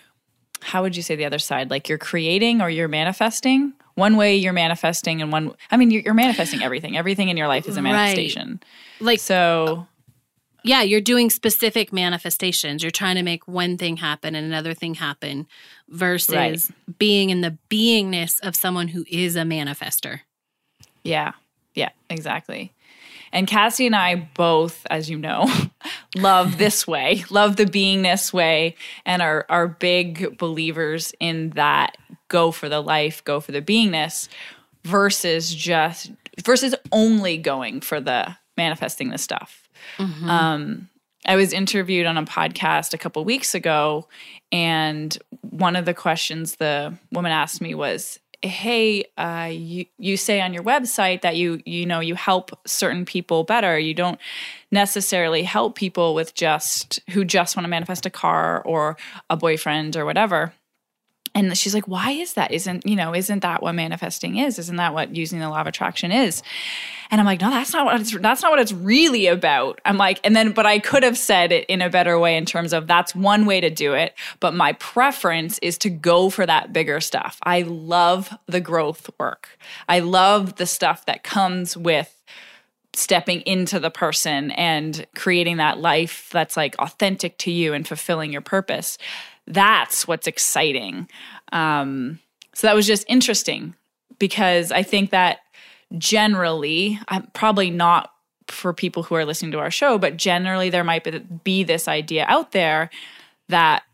how 0.60 0.82
would 0.82 0.96
you 0.96 1.02
say 1.02 1.16
the 1.16 1.24
other 1.24 1.38
side 1.38 1.70
like 1.70 1.88
you're 1.88 1.98
creating 1.98 2.60
or 2.60 2.70
you're 2.70 2.88
manifesting 2.88 3.72
one 3.96 4.16
way 4.16 4.36
you're 4.36 4.52
manifesting 4.52 5.20
and 5.20 5.32
one 5.32 5.52
i 5.70 5.76
mean 5.76 5.90
you're, 5.90 6.02
you're 6.02 6.14
manifesting 6.14 6.62
everything 6.62 6.96
everything 6.96 7.28
in 7.28 7.36
your 7.36 7.48
life 7.48 7.68
is 7.68 7.76
a 7.76 7.82
manifestation 7.82 8.60
right. 8.62 9.06
like 9.06 9.20
so 9.20 9.86
yeah, 10.64 10.80
you're 10.80 11.02
doing 11.02 11.28
specific 11.28 11.92
manifestations. 11.92 12.82
You're 12.82 12.90
trying 12.90 13.16
to 13.16 13.22
make 13.22 13.46
one 13.46 13.76
thing 13.76 13.98
happen 13.98 14.34
and 14.34 14.46
another 14.46 14.72
thing 14.72 14.94
happen 14.94 15.46
versus 15.88 16.34
right. 16.34 16.98
being 16.98 17.28
in 17.28 17.42
the 17.42 17.58
beingness 17.68 18.40
of 18.40 18.56
someone 18.56 18.88
who 18.88 19.04
is 19.06 19.36
a 19.36 19.42
manifester. 19.42 20.20
Yeah. 21.02 21.32
Yeah, 21.74 21.90
exactly. 22.08 22.72
And 23.30 23.46
Cassie 23.46 23.86
and 23.86 23.96
I 23.96 24.14
both, 24.14 24.86
as 24.88 25.10
you 25.10 25.18
know, 25.18 25.52
love 26.16 26.56
this 26.56 26.86
way, 26.86 27.24
love 27.30 27.56
the 27.56 27.66
beingness 27.66 28.32
way, 28.32 28.76
and 29.04 29.20
are 29.20 29.44
are 29.48 29.66
big 29.66 30.38
believers 30.38 31.12
in 31.18 31.50
that 31.50 31.98
go 32.28 32.52
for 32.52 32.68
the 32.68 32.80
life, 32.80 33.24
go 33.24 33.40
for 33.40 33.50
the 33.50 33.60
beingness, 33.60 34.28
versus 34.84 35.52
just 35.52 36.12
versus 36.44 36.76
only 36.92 37.36
going 37.36 37.80
for 37.80 38.00
the 38.00 38.36
manifesting 38.56 39.10
the 39.10 39.18
stuff. 39.18 39.63
Mm-hmm. 39.98 40.28
Um, 40.28 40.88
I 41.26 41.36
was 41.36 41.52
interviewed 41.52 42.06
on 42.06 42.16
a 42.16 42.24
podcast 42.24 42.92
a 42.92 42.98
couple 42.98 43.24
weeks 43.24 43.54
ago, 43.54 44.08
and 44.52 45.16
one 45.40 45.76
of 45.76 45.84
the 45.84 45.94
questions 45.94 46.56
the 46.56 46.94
woman 47.12 47.32
asked 47.32 47.60
me 47.60 47.74
was, 47.74 48.18
"Hey, 48.42 49.04
uh, 49.16 49.48
you 49.50 49.86
you 49.98 50.16
say 50.16 50.40
on 50.40 50.52
your 50.52 50.62
website 50.62 51.22
that 51.22 51.36
you 51.36 51.62
you 51.64 51.86
know 51.86 52.00
you 52.00 52.14
help 52.14 52.50
certain 52.66 53.04
people 53.04 53.44
better. 53.44 53.78
You 53.78 53.94
don't 53.94 54.20
necessarily 54.70 55.42
help 55.44 55.76
people 55.76 56.14
with 56.14 56.34
just 56.34 57.00
who 57.10 57.24
just 57.24 57.56
want 57.56 57.64
to 57.64 57.70
manifest 57.70 58.04
a 58.04 58.10
car 58.10 58.62
or 58.62 58.96
a 59.30 59.36
boyfriend 59.36 59.96
or 59.96 60.04
whatever." 60.04 60.52
And 61.34 61.56
she's 61.56 61.74
like 61.74 61.88
why 61.88 62.10
is 62.12 62.34
that? 62.34 62.52
Isn't 62.52 62.86
you 62.86 62.96
know 62.96 63.14
isn't 63.14 63.40
that 63.40 63.62
what 63.62 63.74
manifesting 63.74 64.36
is? 64.36 64.58
Isn't 64.58 64.76
that 64.76 64.94
what 64.94 65.14
using 65.14 65.40
the 65.40 65.48
law 65.48 65.60
of 65.60 65.66
attraction 65.66 66.12
is? 66.12 66.42
And 67.10 67.20
i'm 67.20 67.26
like 67.26 67.40
no 67.40 67.50
that's 67.50 67.72
not 67.72 67.84
what 67.84 68.00
it's 68.00 68.16
that's 68.18 68.42
not 68.42 68.50
what 68.50 68.60
it's 68.60 68.72
really 68.72 69.26
about. 69.26 69.80
I'm 69.84 69.96
like 69.96 70.20
and 70.24 70.34
then 70.34 70.52
but 70.52 70.66
i 70.66 70.78
could 70.78 71.02
have 71.02 71.18
said 71.18 71.52
it 71.52 71.66
in 71.66 71.82
a 71.82 71.90
better 71.90 72.18
way 72.18 72.36
in 72.36 72.44
terms 72.44 72.72
of 72.72 72.86
that's 72.86 73.14
one 73.14 73.46
way 73.46 73.60
to 73.60 73.70
do 73.70 73.94
it 73.94 74.14
but 74.40 74.54
my 74.54 74.72
preference 74.74 75.58
is 75.58 75.78
to 75.78 75.90
go 75.90 76.30
for 76.30 76.46
that 76.46 76.72
bigger 76.72 77.00
stuff. 77.00 77.38
I 77.42 77.62
love 77.62 78.32
the 78.46 78.60
growth 78.60 79.10
work. 79.18 79.58
I 79.88 80.00
love 80.00 80.56
the 80.56 80.66
stuff 80.66 81.06
that 81.06 81.22
comes 81.22 81.76
with 81.76 82.10
stepping 82.94 83.40
into 83.40 83.80
the 83.80 83.90
person 83.90 84.50
and 84.52 85.06
creating 85.16 85.56
that 85.56 85.78
life 85.78 86.28
that's 86.32 86.56
like 86.56 86.76
authentic 86.78 87.36
to 87.38 87.50
you 87.50 87.72
and 87.72 87.86
fulfilling 87.86 88.32
your 88.32 88.40
purpose 88.40 88.98
that's 89.46 90.08
what's 90.08 90.26
exciting. 90.26 91.08
Um, 91.52 92.18
so 92.54 92.66
that 92.66 92.74
was 92.74 92.86
just 92.86 93.04
interesting 93.08 93.74
because 94.18 94.72
I 94.72 94.82
think 94.82 95.10
that 95.10 95.40
generally, 95.98 96.98
I'm 97.08 97.28
probably 97.34 97.70
not 97.70 98.10
for 98.48 98.72
people 98.72 99.02
who 99.02 99.14
are 99.14 99.24
listening 99.24 99.52
to 99.52 99.58
our 99.58 99.70
show, 99.70 99.98
but 99.98 100.16
generally 100.16 100.70
there 100.70 100.84
might 100.84 101.44
be 101.44 101.64
this 101.64 101.88
idea 101.88 102.26
out 102.28 102.52
there 102.52 102.90
that 103.48 103.84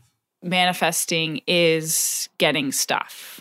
manifesting 0.43 1.41
is 1.47 2.29
getting 2.39 2.73
stuff. 2.73 3.41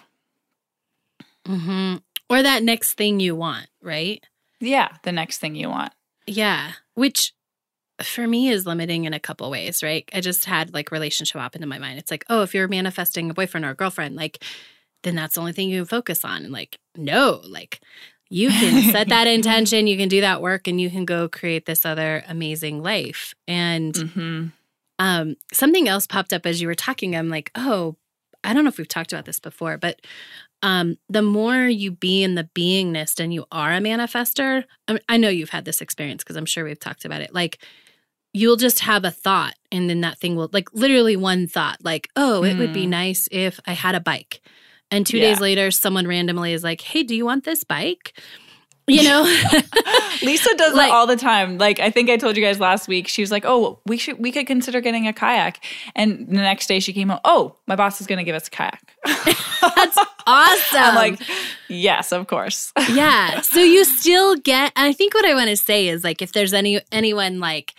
Mm-hmm. 1.46 1.98
Or 2.30 2.44
that 2.44 2.64
next 2.64 2.94
thing 2.94 3.20
you 3.20 3.36
want, 3.36 3.68
right? 3.82 4.24
Yeah, 4.60 4.90
the 5.04 5.12
next 5.12 5.40
thing 5.40 5.56
you 5.56 5.70
want. 5.70 5.94
Yeah, 6.28 6.74
which 6.94 7.34
for 8.04 8.28
me 8.28 8.50
is 8.50 8.66
limiting 8.66 9.06
in 9.06 9.14
a 9.14 9.20
couple 9.20 9.50
ways, 9.50 9.84
right? 9.84 10.10
I 10.14 10.22
just 10.22 10.46
had 10.46 10.74
like 10.74 10.92
relationship 10.92 11.40
hop 11.40 11.56
into 11.56 11.68
my 11.68 11.80
mind. 11.80 12.00
It's 12.00 12.12
like, 12.12 12.26
oh, 12.30 12.42
if 12.42 12.54
you're 12.54 12.68
manifesting 12.68 13.30
a 13.30 13.34
boyfriend 13.34 13.66
or 13.66 13.72
a 13.72 13.76
girlfriend, 13.76 14.16
like 14.16 14.44
then 15.04 15.16
that's 15.16 15.36
the 15.36 15.42
only 15.42 15.54
thing 15.54 15.70
you 15.70 15.82
can 15.82 15.86
focus 15.88 16.26
on. 16.26 16.44
And 16.44 16.54
like, 16.54 16.80
no, 16.96 17.42
like 17.48 17.82
you 18.30 18.50
can 18.50 18.92
set 18.92 19.10
that 19.10 19.28
intention, 19.28 19.88
you 19.88 19.98
can 19.98 20.10
do 20.10 20.22
that 20.22 20.42
work, 20.42 20.68
and 20.68 20.80
you 20.80 20.90
can 20.90 21.06
go 21.06 21.28
create 21.28 21.66
this 21.66 21.86
other 21.86 22.24
amazing 22.28 22.84
life. 22.84 23.34
And 23.48 23.94
mm-hmm. 23.94 24.48
um, 25.00 25.36
something 25.52 25.88
else 25.88 26.08
popped 26.08 26.34
up 26.34 26.46
as 26.46 26.62
you 26.62 26.68
were 26.68 26.76
talking. 26.76 27.16
I'm 27.16 27.30
like, 27.30 27.52
oh, 27.56 27.96
I 28.44 28.54
don't 28.54 28.64
know 28.64 28.70
if 28.70 28.78
we've 28.78 28.88
talked 28.88 29.12
about 29.12 29.26
this 29.26 29.40
before, 29.40 29.78
but 29.78 30.02
um, 30.62 30.98
the 31.10 31.22
more 31.22 31.68
you 31.68 31.92
be 31.92 32.24
in 32.24 32.36
the 32.36 32.50
beingness 32.56 33.20
and 33.20 33.34
you 33.34 33.46
are 33.52 33.72
a 33.72 33.80
manifester, 33.80 34.66
I, 34.88 35.00
I 35.08 35.18
know 35.18 35.30
you've 35.30 35.50
had 35.50 35.66
this 35.66 35.82
experience 35.82 36.24
because 36.24 36.36
I'm 36.36 36.46
sure 36.46 36.64
we've 36.64 36.80
talked 36.80 37.06
about 37.06 37.22
it. 37.22 37.34
Like 37.34 37.60
you'll 38.34 38.58
just 38.58 38.82
have 38.82 39.04
a 39.04 39.12
thought 39.12 39.56
and 39.72 39.90
then 39.90 40.02
that 40.02 40.20
thing 40.20 40.36
will 40.36 40.50
like 40.54 40.74
literally 40.74 41.16
one 41.16 41.48
thought 41.48 41.78
like 41.84 42.10
oh 42.16 42.44
it 42.44 42.56
mm. 42.56 42.60
would 42.60 42.74
be 42.74 42.86
hmm. 42.86 42.92
nice 42.92 43.28
if 43.32 43.60
i 43.66 43.74
had 43.74 43.96
a 43.96 44.00
bike. 44.00 44.42
And 44.92 45.06
two 45.06 45.18
yeah. 45.18 45.30
days 45.30 45.40
later 45.40 45.72
someone 45.72 46.08
randomly 46.08 46.54
is 46.54 46.64
like 46.64 46.82
hey 46.82 47.04
do 47.04 47.16
you 47.16 47.26
want 47.26 47.44
this 47.44 47.64
bike? 47.64 48.20
You 48.88 49.04
know? 49.04 49.22
Lisa 50.24 50.50
does 50.56 50.74
like, 50.74 50.88
that 50.88 50.92
all 50.92 51.06
the 51.06 51.16
time. 51.16 51.60
Like 51.60 51.80
i 51.80 51.90
think 51.90 52.10
i 52.10 52.18
told 52.18 52.38
you 52.38 52.44
guys 52.44 52.60
last 52.60 52.88
week 52.88 53.08
she 53.08 53.22
was 53.22 53.32
like 53.32 53.46
oh 53.46 53.80
we 53.86 53.98
should 53.98 54.20
we 54.20 54.32
could 54.32 54.48
consider 54.48 54.82
getting 54.82 55.08
a 55.08 55.14
kayak. 55.14 55.64
And 55.96 56.28
the 56.28 56.34
next 56.34 56.68
day 56.68 56.80
she 56.80 56.94
came 56.94 57.10
out 57.12 57.22
oh 57.26 57.56
my 57.68 57.76
boss 57.76 58.02
is 58.02 58.08
going 58.08 58.18
to 58.18 58.24
give 58.24 58.36
us 58.36 58.48
a 58.48 58.52
kayak. 58.52 58.96
That's 59.06 59.98
awesome. 60.28 60.80
I'm 60.80 60.96
like 60.96 61.20
yes 61.68 62.12
of 62.12 62.28
course. 62.28 62.74
Yeah. 62.92 63.42
So 63.42 63.60
you 63.60 63.86
still 64.00 64.36
get 64.36 64.72
i 64.76 64.94
think 64.94 65.14
what 65.14 65.26
i 65.26 65.34
want 65.34 65.50
to 65.50 65.58
say 65.58 65.88
is 65.88 66.04
like 66.04 66.22
if 66.22 66.32
there's 66.32 66.54
any 66.54 66.82
anyone 66.92 67.40
like 67.40 67.76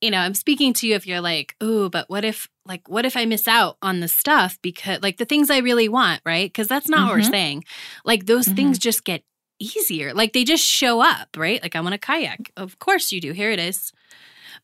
you 0.00 0.10
know, 0.10 0.18
I'm 0.18 0.34
speaking 0.34 0.72
to 0.74 0.86
you 0.86 0.94
if 0.94 1.06
you're 1.06 1.20
like, 1.20 1.54
oh, 1.60 1.88
but 1.88 2.08
what 2.08 2.24
if, 2.24 2.48
like, 2.64 2.88
what 2.88 3.04
if 3.04 3.16
I 3.16 3.26
miss 3.26 3.46
out 3.46 3.76
on 3.82 4.00
the 4.00 4.08
stuff 4.08 4.58
because, 4.62 5.02
like, 5.02 5.18
the 5.18 5.24
things 5.24 5.50
I 5.50 5.58
really 5.58 5.88
want, 5.88 6.22
right? 6.24 6.48
Because 6.48 6.68
that's 6.68 6.88
not 6.88 7.00
mm-hmm. 7.00 7.08
what 7.08 7.16
we're 7.16 7.22
saying. 7.22 7.64
Like, 8.04 8.26
those 8.26 8.46
mm-hmm. 8.46 8.54
things 8.54 8.78
just 8.78 9.04
get 9.04 9.22
easier. 9.58 10.14
Like, 10.14 10.32
they 10.32 10.44
just 10.44 10.64
show 10.64 11.02
up, 11.02 11.28
right? 11.36 11.62
Like, 11.62 11.76
I 11.76 11.80
want 11.80 11.94
a 11.94 11.98
kayak. 11.98 12.50
Of 12.56 12.78
course 12.78 13.12
you 13.12 13.20
do. 13.20 13.32
Here 13.32 13.50
it 13.50 13.58
is. 13.58 13.92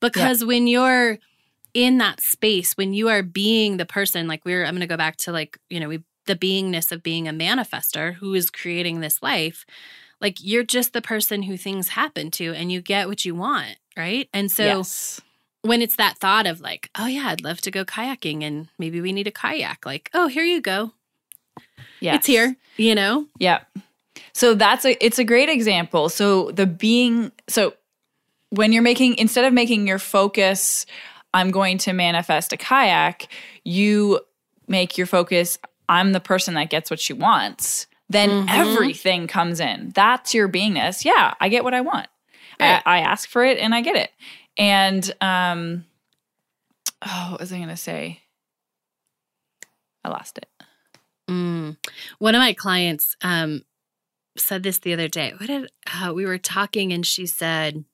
Because 0.00 0.40
yeah. 0.40 0.48
when 0.48 0.66
you're 0.66 1.18
in 1.74 1.98
that 1.98 2.20
space, 2.20 2.72
when 2.74 2.94
you 2.94 3.08
are 3.08 3.22
being 3.22 3.76
the 3.76 3.86
person, 3.86 4.26
like, 4.26 4.44
we're, 4.46 4.64
I'm 4.64 4.72
going 4.72 4.80
to 4.80 4.86
go 4.86 4.96
back 4.96 5.16
to, 5.18 5.32
like, 5.32 5.58
you 5.68 5.80
know, 5.80 5.88
we, 5.88 6.02
the 6.24 6.36
beingness 6.36 6.92
of 6.92 7.02
being 7.02 7.28
a 7.28 7.32
manifester 7.32 8.14
who 8.14 8.32
is 8.34 8.48
creating 8.48 9.00
this 9.00 9.22
life. 9.22 9.66
Like, 10.18 10.38
you're 10.40 10.64
just 10.64 10.94
the 10.94 11.02
person 11.02 11.42
who 11.42 11.58
things 11.58 11.88
happen 11.88 12.30
to 12.32 12.54
and 12.54 12.72
you 12.72 12.80
get 12.80 13.06
what 13.06 13.26
you 13.26 13.34
want, 13.34 13.76
right? 13.98 14.30
And 14.32 14.50
so, 14.50 14.64
yes 14.64 15.20
when 15.66 15.82
it's 15.82 15.96
that 15.96 16.18
thought 16.18 16.46
of 16.46 16.60
like, 16.60 16.90
oh 16.98 17.06
yeah, 17.06 17.28
I'd 17.28 17.42
love 17.42 17.60
to 17.62 17.70
go 17.70 17.84
kayaking 17.84 18.42
and 18.42 18.68
maybe 18.78 19.00
we 19.00 19.12
need 19.12 19.26
a 19.26 19.32
kayak, 19.32 19.84
like, 19.84 20.10
oh, 20.14 20.28
here 20.28 20.44
you 20.44 20.60
go. 20.60 20.92
Yeah. 22.00 22.14
It's 22.14 22.26
here, 22.26 22.56
you 22.76 22.94
know? 22.94 23.26
Yeah. 23.38 23.60
So 24.32 24.54
that's 24.54 24.84
a 24.84 25.02
it's 25.04 25.18
a 25.18 25.24
great 25.24 25.48
example. 25.48 26.08
So 26.08 26.50
the 26.50 26.66
being 26.66 27.32
so 27.48 27.74
when 28.50 28.72
you're 28.72 28.82
making 28.82 29.16
instead 29.16 29.44
of 29.44 29.52
making 29.52 29.86
your 29.86 29.98
focus 29.98 30.86
I'm 31.34 31.50
going 31.50 31.78
to 31.78 31.92
manifest 31.92 32.52
a 32.52 32.56
kayak, 32.56 33.28
you 33.64 34.20
make 34.68 34.96
your 34.96 35.06
focus 35.06 35.58
I'm 35.88 36.12
the 36.12 36.20
person 36.20 36.54
that 36.54 36.70
gets 36.70 36.90
what 36.90 37.00
she 37.00 37.12
wants. 37.12 37.86
Then 38.08 38.28
mm-hmm. 38.28 38.48
everything 38.48 39.26
comes 39.26 39.60
in. 39.60 39.92
That's 39.94 40.34
your 40.34 40.48
beingness. 40.48 41.04
Yeah, 41.04 41.34
I 41.40 41.48
get 41.48 41.64
what 41.64 41.74
I 41.74 41.80
want. 41.80 42.08
Right. 42.60 42.82
I, 42.86 42.98
I 42.98 43.00
ask 43.00 43.28
for 43.28 43.44
it 43.44 43.58
and 43.58 43.74
I 43.74 43.80
get 43.80 43.96
it. 43.96 44.10
And 44.58 45.14
um, 45.20 45.84
oh, 47.02 47.28
what 47.32 47.40
was 47.40 47.52
I 47.52 47.56
going 47.56 47.68
to 47.68 47.76
say? 47.76 48.22
I 50.04 50.08
lost 50.08 50.38
it. 50.38 50.48
Mm. 51.28 51.76
One 52.18 52.34
of 52.34 52.38
my 52.38 52.52
clients 52.52 53.16
um, 53.22 53.62
said 54.36 54.62
this 54.62 54.78
the 54.78 54.92
other 54.92 55.08
day. 55.08 55.32
What 55.36 55.48
did 55.48 55.70
uh, 55.92 56.12
we 56.14 56.24
were 56.24 56.38
talking, 56.38 56.92
and 56.92 57.04
she 57.04 57.26
said, 57.26 57.84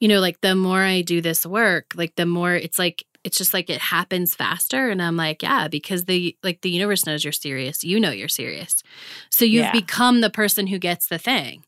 "You 0.00 0.08
know, 0.08 0.20
like 0.20 0.40
the 0.40 0.56
more 0.56 0.82
I 0.82 1.02
do 1.02 1.20
this 1.20 1.46
work, 1.46 1.92
like 1.94 2.16
the 2.16 2.26
more 2.26 2.54
it's 2.54 2.78
like 2.78 3.04
it's 3.24 3.38
just 3.38 3.54
like 3.54 3.70
it 3.70 3.80
happens 3.80 4.34
faster." 4.34 4.90
And 4.90 5.00
I'm 5.00 5.16
like, 5.16 5.42
"Yeah, 5.42 5.68
because 5.68 6.06
the 6.06 6.36
like 6.42 6.62
the 6.62 6.70
universe 6.70 7.06
knows 7.06 7.22
you're 7.22 7.32
serious. 7.32 7.84
You 7.84 8.00
know 8.00 8.10
you're 8.10 8.28
serious, 8.28 8.82
so 9.30 9.44
you've 9.44 9.66
yeah. 9.66 9.72
become 9.72 10.20
the 10.20 10.30
person 10.30 10.66
who 10.66 10.78
gets 10.78 11.06
the 11.06 11.18
thing." 11.18 11.64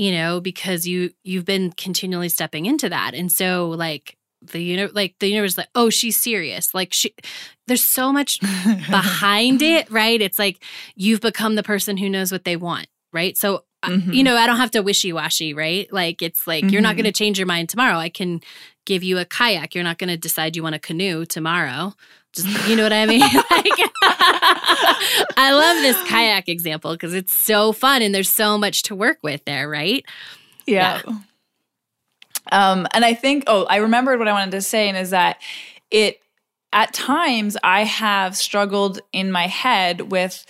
You 0.00 0.12
know 0.12 0.40
because 0.40 0.86
you 0.86 1.10
you've 1.24 1.44
been 1.44 1.72
continually 1.72 2.30
stepping 2.30 2.64
into 2.64 2.88
that. 2.88 3.14
And 3.14 3.30
so 3.30 3.68
like 3.68 4.16
the 4.40 4.58
you 4.58 4.74
know 4.78 4.88
like 4.94 5.14
the 5.20 5.28
universe 5.28 5.58
like 5.58 5.68
oh 5.74 5.90
she's 5.90 6.20
serious. 6.20 6.72
Like 6.72 6.94
she 6.94 7.14
there's 7.66 7.84
so 7.84 8.10
much 8.10 8.40
behind 8.40 9.60
it 9.74 9.90
right? 9.90 10.20
It's 10.22 10.38
like 10.38 10.64
you've 10.96 11.20
become 11.20 11.54
the 11.54 11.62
person 11.62 11.98
who 11.98 12.08
knows 12.08 12.32
what 12.32 12.44
they 12.44 12.56
want 12.56 12.86
right? 13.12 13.36
So 13.36 13.64
mm-hmm. 13.84 14.12
you 14.12 14.22
know 14.22 14.36
i 14.36 14.46
don't 14.46 14.56
have 14.56 14.70
to 14.70 14.80
wishy-washy 14.80 15.52
right? 15.52 15.92
Like 15.92 16.22
it's 16.22 16.46
like 16.46 16.64
mm-hmm. 16.64 16.72
you're 16.72 16.82
not 16.82 16.96
going 16.96 17.04
to 17.04 17.12
change 17.12 17.38
your 17.38 17.46
mind 17.46 17.68
tomorrow. 17.68 17.98
I 17.98 18.08
can 18.08 18.40
give 18.86 19.02
you 19.02 19.18
a 19.18 19.26
kayak. 19.26 19.74
You're 19.74 19.84
not 19.84 19.98
going 19.98 20.08
to 20.08 20.16
decide 20.16 20.56
you 20.56 20.62
want 20.62 20.76
a 20.76 20.78
canoe 20.78 21.26
tomorrow 21.26 21.92
just 22.32 22.68
you 22.68 22.76
know 22.76 22.84
what 22.84 22.92
I 22.92 23.06
mean? 23.06 23.20
like, 23.50 23.90
I 25.36 25.52
love 25.52 25.76
this 25.82 26.00
kayak 26.08 26.48
example 26.48 26.92
because 26.92 27.14
it's 27.14 27.36
so 27.36 27.72
fun 27.72 28.02
and 28.02 28.14
there's 28.14 28.30
so 28.30 28.56
much 28.56 28.82
to 28.84 28.94
work 28.94 29.18
with 29.22 29.44
there, 29.44 29.68
right? 29.68 30.04
Yeah. 30.66 31.00
yeah. 31.06 31.18
Um, 32.52 32.86
and 32.92 33.04
I 33.04 33.14
think, 33.14 33.44
oh, 33.46 33.64
I 33.64 33.76
remembered 33.76 34.18
what 34.18 34.28
I 34.28 34.32
wanted 34.32 34.52
to 34.52 34.62
say, 34.62 34.88
and 34.88 34.96
is 34.96 35.10
that 35.10 35.38
it 35.90 36.20
at 36.72 36.94
times 36.94 37.56
I 37.62 37.84
have 37.84 38.36
struggled 38.36 39.00
in 39.12 39.32
my 39.32 39.46
head 39.46 40.12
with, 40.12 40.46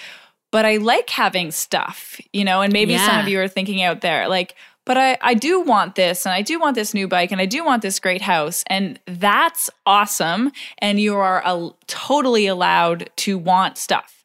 but 0.51 0.67
I 0.67 0.77
like 0.77 1.09
having 1.09 1.51
stuff, 1.51 2.21
you 2.33 2.45
know, 2.45 2.61
and 2.61 2.73
maybe 2.73 2.93
yeah. 2.93 3.07
some 3.07 3.21
of 3.21 3.29
you 3.29 3.41
are 3.41 3.49
thinking 3.49 3.83
out 3.83 4.03
there, 4.03 4.29
like, 4.29 4.55
but 4.91 4.99
I, 4.99 5.17
I 5.21 5.35
do 5.35 5.61
want 5.61 5.95
this 5.95 6.27
and 6.27 6.33
I 6.33 6.43
do 6.43 6.59
want 6.59 6.75
this 6.75 6.95
new 6.95 7.07
bike 7.07 7.31
and 7.31 7.41
I 7.41 7.47
do 7.47 7.65
want 7.65 7.81
this 7.81 8.01
great 8.01 8.23
house. 8.23 8.65
And 8.67 8.99
that's 9.07 9.71
awesome. 9.87 10.51
And 10.79 10.99
you 10.99 11.15
are 11.15 11.45
totally 11.87 12.49
allowed 12.49 13.09
to 13.19 13.39
want 13.39 13.79
stuff. 13.79 14.25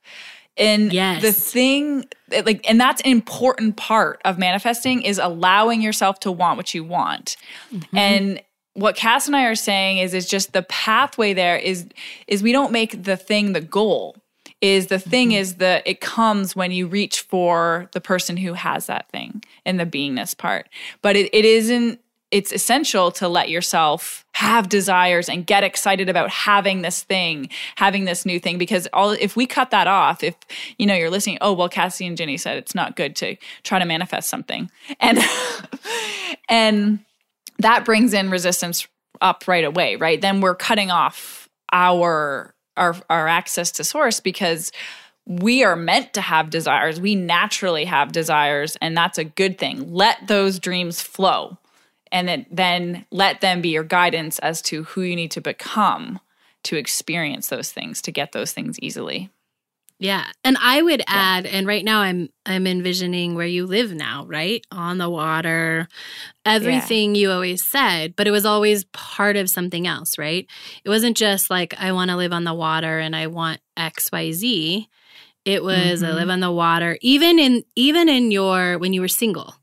And 0.58 0.92
yes. 0.92 1.22
the 1.22 1.32
thing, 1.32 2.06
like, 2.32 2.68
and 2.68 2.82
that's 2.82 3.00
an 3.02 3.12
important 3.12 3.78
part 3.78 4.20
of 4.26 4.40
manifesting 4.40 5.04
is 5.04 5.20
allowing 5.20 5.84
yourself 5.84 6.20
to 6.22 6.32
want 6.32 6.58
what 6.58 6.74
you 6.74 6.84
want. 6.84 7.38
Mm-hmm. 7.72 7.96
And 7.96 8.42
what 8.74 8.96
Cass 8.96 9.28
and 9.28 9.36
I 9.36 9.46
are 9.46 9.54
saying 9.54 10.00
is 10.00 10.16
is 10.16 10.28
just 10.28 10.54
the 10.54 10.64
pathway 10.64 11.36
there 11.36 11.58
is 11.58 11.86
is 12.26 12.42
we 12.42 12.52
don't 12.52 12.72
make 12.72 13.04
the 13.04 13.18
thing 13.18 13.54
the 13.54 13.62
goal. 13.62 14.16
Is 14.66 14.88
the 14.88 14.98
thing 14.98 15.30
Mm-hmm. 15.30 15.38
is 15.38 15.56
that 15.56 15.84
it 15.86 16.02
comes 16.02 16.56
when 16.56 16.72
you 16.72 16.88
reach 16.88 17.22
for 17.22 17.88
the 17.94 18.02
person 18.02 18.36
who 18.36 18.54
has 18.54 18.88
that 18.88 19.08
thing 19.10 19.44
in 19.64 19.78
the 19.78 19.86
beingness 19.86 20.36
part. 20.36 20.70
But 21.04 21.16
it, 21.16 21.30
it 21.34 21.46
isn't 21.46 22.00
it's 22.32 22.52
essential 22.52 23.12
to 23.12 23.28
let 23.28 23.50
yourself 23.50 24.26
have 24.34 24.68
desires 24.68 25.30
and 25.30 25.46
get 25.46 25.64
excited 25.64 26.10
about 26.10 26.32
having 26.32 26.82
this 26.82 27.04
thing, 27.04 27.48
having 27.76 28.06
this 28.06 28.26
new 28.26 28.40
thing. 28.40 28.58
Because 28.58 28.88
all 28.92 29.12
if 29.12 29.36
we 29.36 29.46
cut 29.46 29.70
that 29.70 29.88
off, 29.88 30.24
if 30.24 30.36
you 30.80 30.88
know 30.88 30.96
you're 30.96 31.12
listening, 31.12 31.38
oh 31.42 31.54
well, 31.54 31.70
Cassie 31.70 32.08
and 32.08 32.18
Jenny 32.18 32.38
said 32.38 32.58
it's 32.58 32.74
not 32.74 32.96
good 32.96 33.16
to 33.18 33.36
try 33.62 33.78
to 33.78 33.86
manifest 33.86 34.30
something, 34.30 34.72
and 35.00 35.20
and 36.50 37.00
that 37.60 37.86
brings 37.86 38.14
in 38.14 38.32
resistance 38.32 38.88
up 39.22 39.48
right 39.48 39.64
away, 39.64 39.96
right? 39.96 40.20
Then 40.20 40.42
we're 40.42 40.56
cutting 40.56 40.90
off 40.90 41.48
our 41.72 42.55
our 42.78 42.96
our 43.10 43.28
access 43.28 43.72
to 43.72 43.84
source 43.84 44.20
because 44.20 44.72
we 45.28 45.64
are 45.64 45.76
meant 45.76 46.14
to 46.14 46.22
have 46.22 46.50
desires. 46.50 47.02
We 47.02 47.16
naturally 47.16 47.86
have 47.86 48.12
desires, 48.12 48.78
and 48.80 48.96
that's 48.96 49.18
a 49.18 49.24
good 49.24 49.58
thing. 49.58 49.94
Let 49.94 50.28
those 50.28 50.60
dreams 50.60 51.02
flow 51.02 51.58
and 52.12 52.28
then, 52.28 52.46
then 52.52 53.06
let 53.12 53.42
them 53.42 53.62
be 53.62 53.70
your 53.70 53.84
guidance 53.84 54.40
as 54.40 54.62
to 54.64 54.84
who 54.84 55.02
you 55.02 55.16
need 55.16 55.32
to 55.32 55.42
become 55.42 56.20
to 56.64 56.78
experience 56.78 57.50
those 57.50 57.72
things, 57.72 58.02
to 58.04 58.12
get 58.12 58.32
those 58.32 58.54
things 58.54 58.80
easily. 58.80 59.30
Yeah. 59.98 60.26
And 60.44 60.58
I 60.62 60.82
would 60.82 61.02
add, 61.08 61.46
and 61.46 61.66
right 61.66 61.84
now 61.86 62.02
I'm 62.02 62.30
I'm 62.46 62.68
envisioning 62.68 63.34
where 63.36 63.46
you 63.48 63.66
live 63.66 63.94
now, 63.94 64.26
right? 64.28 64.64
On 64.72 64.98
the 64.98 65.10
water, 65.10 65.88
everything 66.46 67.16
you 67.16 67.32
always 67.32 67.64
said, 67.64 68.16
but 68.16 68.28
it 68.28 68.32
was 68.32 68.46
always 68.46 68.84
part 68.86 69.38
of 69.38 69.50
something 69.50 69.88
else, 69.88 70.18
right? 70.18 70.46
It 70.84 70.90
wasn't 70.90 71.16
just 71.18 71.50
like 71.50 71.74
I 71.80 71.92
want 71.94 72.12
to 72.12 72.18
live 72.18 72.34
on 72.34 72.44
the 72.44 72.54
water 72.54 73.00
and 73.00 73.16
I 73.16 73.28
want 73.28 73.62
XYZ. 73.78 74.88
It 75.46 75.64
was 75.64 76.04
I 76.04 76.08
Mhm. 76.08 76.16
live 76.16 76.30
on 76.30 76.40
the 76.42 76.52
water. 76.52 76.98
Even 77.02 77.40
in 77.40 77.64
even 77.76 78.10
in 78.10 78.32
your 78.32 78.78
when 78.78 78.94
you 78.94 79.02
were 79.02 79.08
single, 79.08 79.56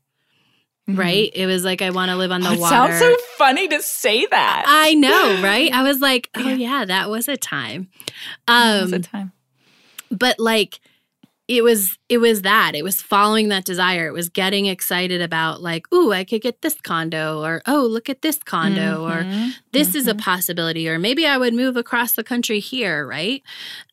right? 0.87 1.29
It 1.33 1.45
was 1.45 1.63
like 1.63 1.81
I 1.81 1.91
want 1.91 2.09
to 2.09 2.15
live 2.15 2.31
on 2.31 2.41
the 2.41 2.49
Mm-hmm. 2.49 2.63
Oh, 2.63 2.65
it 2.65 2.71
water. 2.71 2.91
sounds 2.93 2.99
so 2.99 3.15
funny 3.37 3.67
to 3.67 3.81
say 3.81 4.25
that. 4.25 4.65
I 4.67 4.93
know, 4.95 5.37
right? 5.41 5.71
I 5.71 5.83
was 5.83 5.99
like, 5.99 6.29
oh 6.35 6.39
Yeah. 6.41 6.55
yeah, 6.55 6.85
that 6.85 7.09
was 7.09 7.27
a 7.27 7.37
time. 7.37 7.89
That 8.47 8.81
Um 8.81 8.81
was 8.81 8.93
a 8.93 8.99
time. 8.99 9.31
But 10.13 10.39
like 10.39 10.79
it 11.49 11.61
was 11.61 11.97
it 12.07 12.19
was 12.19 12.43
that. 12.43 12.73
It 12.73 12.83
was 12.83 13.01
following 13.01 13.49
that 13.49 13.65
desire. 13.65 14.07
It 14.07 14.13
was 14.13 14.29
getting 14.29 14.65
excited 14.65 15.21
about 15.21 15.61
like 15.61 15.91
ooh 15.93 16.13
i 16.13 16.23
could 16.23 16.41
get 16.41 16.61
this 16.61 16.79
condo 16.81 17.43
or 17.43 17.61
oh 17.67 17.81
look 17.85 18.09
at 18.09 18.21
this 18.21 18.37
condo 18.37 19.03
or 19.05 19.23
Mhm. 19.25 19.51
this 19.73 19.93
is 19.93 20.07
a 20.07 20.15
possibility 20.15 20.87
or 20.87 20.97
maybe 20.99 21.27
i 21.27 21.37
would 21.37 21.53
move 21.53 21.75
across 21.75 22.13
the 22.13 22.23
country 22.23 22.59
here 22.59 23.05
right? 23.05 23.43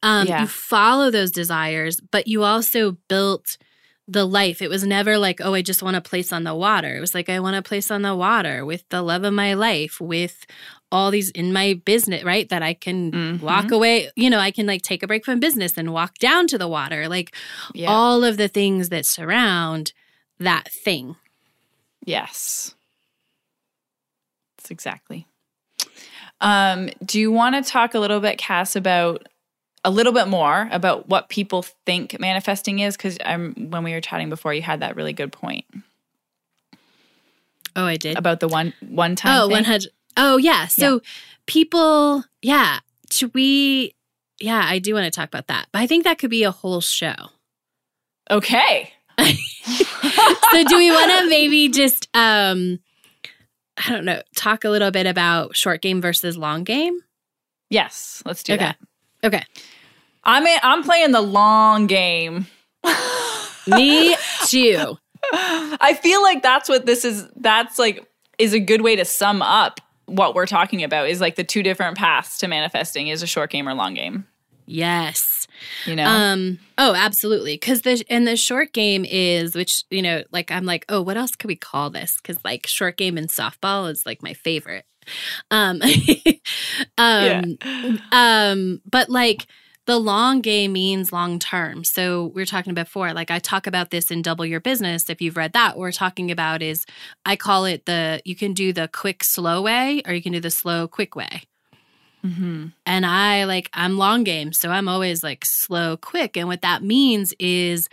Um, 0.03 0.29
Yeah. 0.29 0.43
you 0.43 0.47
follow 0.47 1.11
those 1.11 1.33
desires 1.33 2.01
but 2.01 2.29
you 2.29 2.45
also 2.45 2.93
built 3.09 3.59
the 4.07 4.25
life. 4.27 4.61
It 4.63 4.69
was 4.71 4.85
never 4.85 5.19
like 5.19 5.41
oh 5.43 5.55
i 5.55 5.63
just 5.63 5.83
want 5.83 5.97
a 5.97 6.01
place 6.01 6.33
on 6.33 6.45
the 6.45 6.55
water. 6.55 6.97
It 6.97 7.01
was 7.01 7.15
like 7.15 7.29
i 7.29 7.41
want 7.41 7.57
a 7.57 7.63
place 7.63 7.91
on 7.91 8.03
the 8.03 8.15
water 8.15 8.65
with 8.65 8.85
the 8.91 9.03
love 9.03 9.25
of 9.25 9.35
my 9.35 9.55
life 9.55 10.01
with 10.01 10.47
all 10.93 11.11
these 11.11 11.31
in 11.31 11.53
my 11.53 11.75
business 11.85 12.25
right 12.25 12.49
that 12.49 12.63
i 12.63 12.75
can 12.75 13.13
Mhm. 13.13 13.41
walk 13.41 13.71
away 13.71 14.11
you 14.17 14.29
know 14.29 14.39
i 14.39 14.51
can 14.51 14.67
like 14.67 14.83
take 14.83 15.03
a 15.03 15.07
break 15.07 15.25
from 15.25 15.39
business 15.41 15.77
and 15.77 15.93
walk 15.93 16.19
down 16.19 16.47
to 16.49 16.59
the 16.59 16.67
water 16.69 17.09
like 17.09 17.35
yeah. 17.75 17.89
all 17.91 18.25
of 18.25 18.37
the 18.37 18.49
things 18.49 18.89
that 18.89 19.07
surround 19.07 19.93
that 20.39 20.69
thing 20.71 21.17
Yes. 22.05 22.75
That's 24.57 24.71
exactly. 24.71 25.27
Um, 26.41 26.89
do 27.05 27.21
you 27.21 27.31
want 27.31 27.55
to 27.63 27.71
talk 27.71 27.95
a 27.95 27.99
little 27.99 28.21
bit, 28.21 28.39
Cass, 28.39 28.75
about 28.75 29.27
a 29.85 29.91
little 29.91 30.13
bit 30.15 30.27
more 30.27 30.67
about 30.73 31.09
what 31.11 31.29
people 31.29 31.63
think 31.85 32.19
manifesting 32.19 32.79
is? 32.79 32.97
Because 32.97 33.19
um, 33.25 33.53
when 33.71 33.85
we 33.85 33.93
were 33.93 34.01
chatting 34.01 34.31
before, 34.31 34.55
you 34.55 34.63
had 34.63 34.81
that 34.81 34.97
really 34.97 35.13
good 35.13 35.31
point 35.31 35.67
oh 37.77 37.85
i 37.85 37.97
did 37.97 38.19
about 38.19 38.41
the 38.41 38.49
one 38.49 38.73
one 38.89 39.15
time. 39.15 39.39
Oh, 39.41 39.47
thing. 39.47 39.59
100. 39.59 39.91
Oh, 40.23 40.37
yeah. 40.37 40.67
So 40.67 41.01
people, 41.47 42.25
yeah. 42.43 42.81
Should 43.11 43.33
we? 43.35 43.95
Yeah, 44.39 44.63
I 44.65 44.79
do 44.79 44.95
want 44.95 45.05
to 45.05 45.11
talk 45.11 45.29
about 45.29 45.47
that. 45.49 45.67
But 45.73 45.81
I 45.81 45.87
think 45.87 46.05
that 46.05 46.19
could 46.19 46.31
be 46.31 46.45
a 46.45 46.51
whole 46.51 46.81
show. 46.81 47.15
Okay. 48.31 48.93
So 50.53 50.65
do 50.65 50.79
we 50.79 50.91
want 50.91 51.11
to 51.21 51.29
maybe 51.29 51.69
just, 51.69 52.09
um, 52.15 52.81
I 53.77 53.91
don't 53.91 54.05
know, 54.05 54.21
talk 54.35 54.65
a 54.65 54.69
little 54.71 54.91
bit 54.91 55.07
about 55.07 55.55
short 55.57 55.81
game 55.81 56.01
versus 56.01 56.37
long 56.37 56.65
game? 56.65 56.99
Yes, 57.69 58.21
let's 58.27 58.43
do 58.43 58.55
Okay. 58.55 58.65
that. 58.65 58.77
Okay. 59.23 59.45
I'm 60.25 60.45
in, 60.47 60.59
I'm 60.65 60.83
playing 60.83 61.13
the 61.13 61.21
long 61.21 61.87
game. 61.87 62.47
Me 63.69 64.17
too. 64.47 64.97
I 65.33 65.97
feel 66.03 66.21
like 66.23 66.43
that's 66.43 66.69
what 66.69 66.85
this 66.87 67.05
is. 67.05 67.29
That's 67.37 67.79
like 67.79 68.05
is 68.39 68.53
a 68.55 68.61
good 68.61 68.81
way 68.81 68.97
to 68.97 69.05
sum 69.05 69.43
up 69.43 69.81
what 70.11 70.35
we're 70.35 70.47
talking 70.47 70.83
about. 70.83 71.09
Is 71.09 71.21
like 71.21 71.37
the 71.37 71.45
two 71.45 71.63
different 71.63 71.97
paths 71.97 72.39
to 72.39 72.49
manifesting 72.49 73.09
is 73.09 73.23
a 73.23 73.27
short 73.27 73.51
game 73.51 73.69
or 73.69 73.75
long 73.75 73.95
game. 73.95 74.27
Yes. 74.67 75.49
You 75.85 75.97
know, 75.97 76.07
Um. 76.07 76.59
Oh, 76.79 76.95
absolutely. 76.95 77.55
Because 77.55 77.83
the 77.83 78.05
and 78.09 78.27
the 78.27 78.37
short 78.37 78.73
game 78.73 79.05
is 79.09 79.55
which 79.55 79.85
you 79.91 80.03
know, 80.03 80.23
like 80.31 80.51
I'm 80.51 80.65
like, 80.65 80.85
oh, 80.89 81.03
what 81.03 81.17
else 81.17 81.35
could 81.35 81.49
we 81.49 81.57
call 81.57 81.91
this? 81.91 82.17
Because 82.17 82.43
like 82.45 82.67
short 82.67 82.97
game 82.97 83.19
and 83.19 83.29
softball 83.29 83.91
is 83.91 84.07
like 84.07 84.23
my 84.23 84.35
favorite. 84.35 84.85
Um. 85.51 85.83
um. 86.99 87.57
Um. 88.13 88.81
But 88.89 89.11
like 89.11 89.47
the 89.87 89.99
long 89.99 90.41
game 90.41 90.73
means 90.73 91.13
long 91.13 91.39
term. 91.39 91.85
So 91.85 92.27
we 92.35 92.43
are 92.43 92.47
talking 92.47 92.75
before. 92.75 93.13
Like 93.13 93.31
I 93.31 93.39
talk 93.39 93.67
about 93.67 93.91
this 93.91 94.11
in 94.11 94.23
Double 94.23 94.47
Your 94.47 94.61
Business. 94.61 95.11
If 95.11 95.21
you've 95.21 95.37
read 95.37 95.53
that, 95.55 95.71
what 95.77 95.81
we're 95.81 95.93
talking 95.93 96.31
about 96.31 96.63
is 96.63 96.87
I 97.25 97.37
call 97.37 97.65
it 97.65 97.87
the 97.87 98.21
you 98.25 98.37
can 98.37 98.53
do 98.53 98.73
the 98.73 98.89
quick 98.89 99.25
slow 99.25 99.63
way 99.63 100.03
or 100.07 100.13
you 100.13 100.23
can 100.23 100.33
do 100.33 100.41
the 100.41 100.51
slow 100.51 100.87
quick 100.87 101.17
way. 101.17 101.43
hmm 102.23 102.67
And 102.87 103.07
I 103.07 103.45
like, 103.45 103.71
I'm 103.73 103.97
long 103.97 104.25
game. 104.25 104.53
So 104.53 104.71
I'm 104.71 104.89
always 104.89 105.23
like 105.25 105.45
slow, 105.45 105.97
quick. 105.97 106.37
And 106.37 106.47
what 106.47 106.63
that 106.63 106.83
means 106.83 107.33
is 107.39 107.89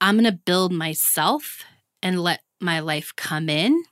I'm 0.00 0.16
going 0.16 0.24
to 0.24 0.32
build 0.32 0.72
myself 0.72 1.64
and 2.02 2.20
let 2.20 2.40
my 2.60 2.80
life 2.80 3.12
come 3.16 3.48
in 3.48 3.84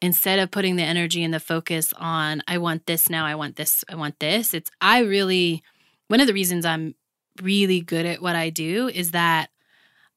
instead 0.00 0.40
of 0.40 0.50
putting 0.50 0.76
the 0.76 0.82
energy 0.82 1.22
and 1.22 1.32
the 1.32 1.38
focus 1.40 1.92
on, 1.96 2.42
I 2.48 2.58
want 2.58 2.86
this 2.86 3.08
now, 3.08 3.24
I 3.24 3.36
want 3.36 3.56
this, 3.56 3.84
I 3.88 3.94
want 3.94 4.18
this. 4.18 4.52
It's, 4.52 4.70
I 4.80 5.00
really, 5.00 5.62
one 6.08 6.20
of 6.20 6.26
the 6.26 6.34
reasons 6.34 6.64
I'm 6.64 6.94
really 7.40 7.80
good 7.80 8.06
at 8.06 8.20
what 8.22 8.36
I 8.36 8.50
do 8.50 8.88
is 8.88 9.12
that 9.12 9.48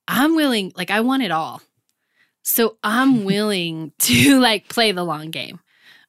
I'm 0.07 0.35
willing, 0.35 0.73
like, 0.75 0.91
I 0.91 1.01
want 1.01 1.23
it 1.23 1.31
all. 1.31 1.61
So 2.43 2.77
I'm 2.83 3.23
willing 3.31 3.91
to 3.99 4.39
like 4.39 4.67
play 4.67 4.91
the 4.91 5.03
long 5.03 5.31
game, 5.31 5.59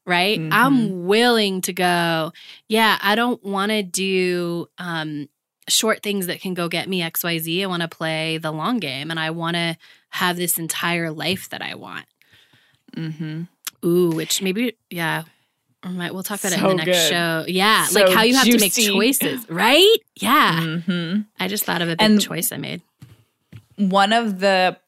right? 0.04 0.38
Mhm. 0.38 0.48
I'm 0.52 1.06
willing 1.06 1.60
to 1.62 1.72
go, 1.72 2.32
yeah, 2.68 2.98
I 3.00 3.14
don't 3.14 3.42
want 3.42 3.70
to 3.70 3.82
do 3.82 4.68
um, 4.78 5.28
short 5.68 6.02
things 6.02 6.26
that 6.26 6.40
can 6.40 6.54
go 6.54 6.68
get 6.68 6.88
me 6.88 7.00
XYZ. 7.02 7.62
I 7.62 7.66
want 7.66 7.82
to 7.82 7.88
play 7.88 8.38
the 8.38 8.52
long 8.52 8.78
game 8.78 9.10
and 9.10 9.18
I 9.18 9.30
want 9.30 9.56
to 9.56 9.76
have 10.10 10.36
this 10.36 10.58
entire 10.58 11.10
life 11.10 11.48
that 11.50 11.62
I 11.62 11.74
want. 11.74 12.06
Mm-hmm. 12.96 13.42
Ooh, 13.86 14.10
which 14.10 14.42
maybe, 14.42 14.76
yeah. 14.90 15.24
We 15.86 15.94
might- 15.94 16.14
We'll 16.14 16.22
talk 16.22 16.40
about 16.40 16.52
it 16.52 16.58
in 16.58 16.66
the 16.68 16.74
next 16.74 16.86
good. 16.86 17.10
show. 17.10 17.44
Yeah, 17.48 17.84
So 17.86 18.00
like 18.04 18.14
how 18.14 18.22
you 18.22 18.34
have 18.36 18.44
to 18.46 18.58
make 18.58 18.72
choices, 18.74 19.48
right? 19.48 19.96
Yeah. 20.16 20.60
hmm 20.80 21.20
I 21.40 21.48
just 21.48 21.64
thought 21.64 21.82
of 21.82 21.88
a 21.88 21.96
big 21.96 22.00
And- 22.02 22.20
choice 22.20 22.52
I 22.52 22.56
made. 22.56 22.82
One 23.76 24.12
of 24.12 24.40
the 24.40 24.78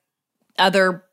other 0.58 1.04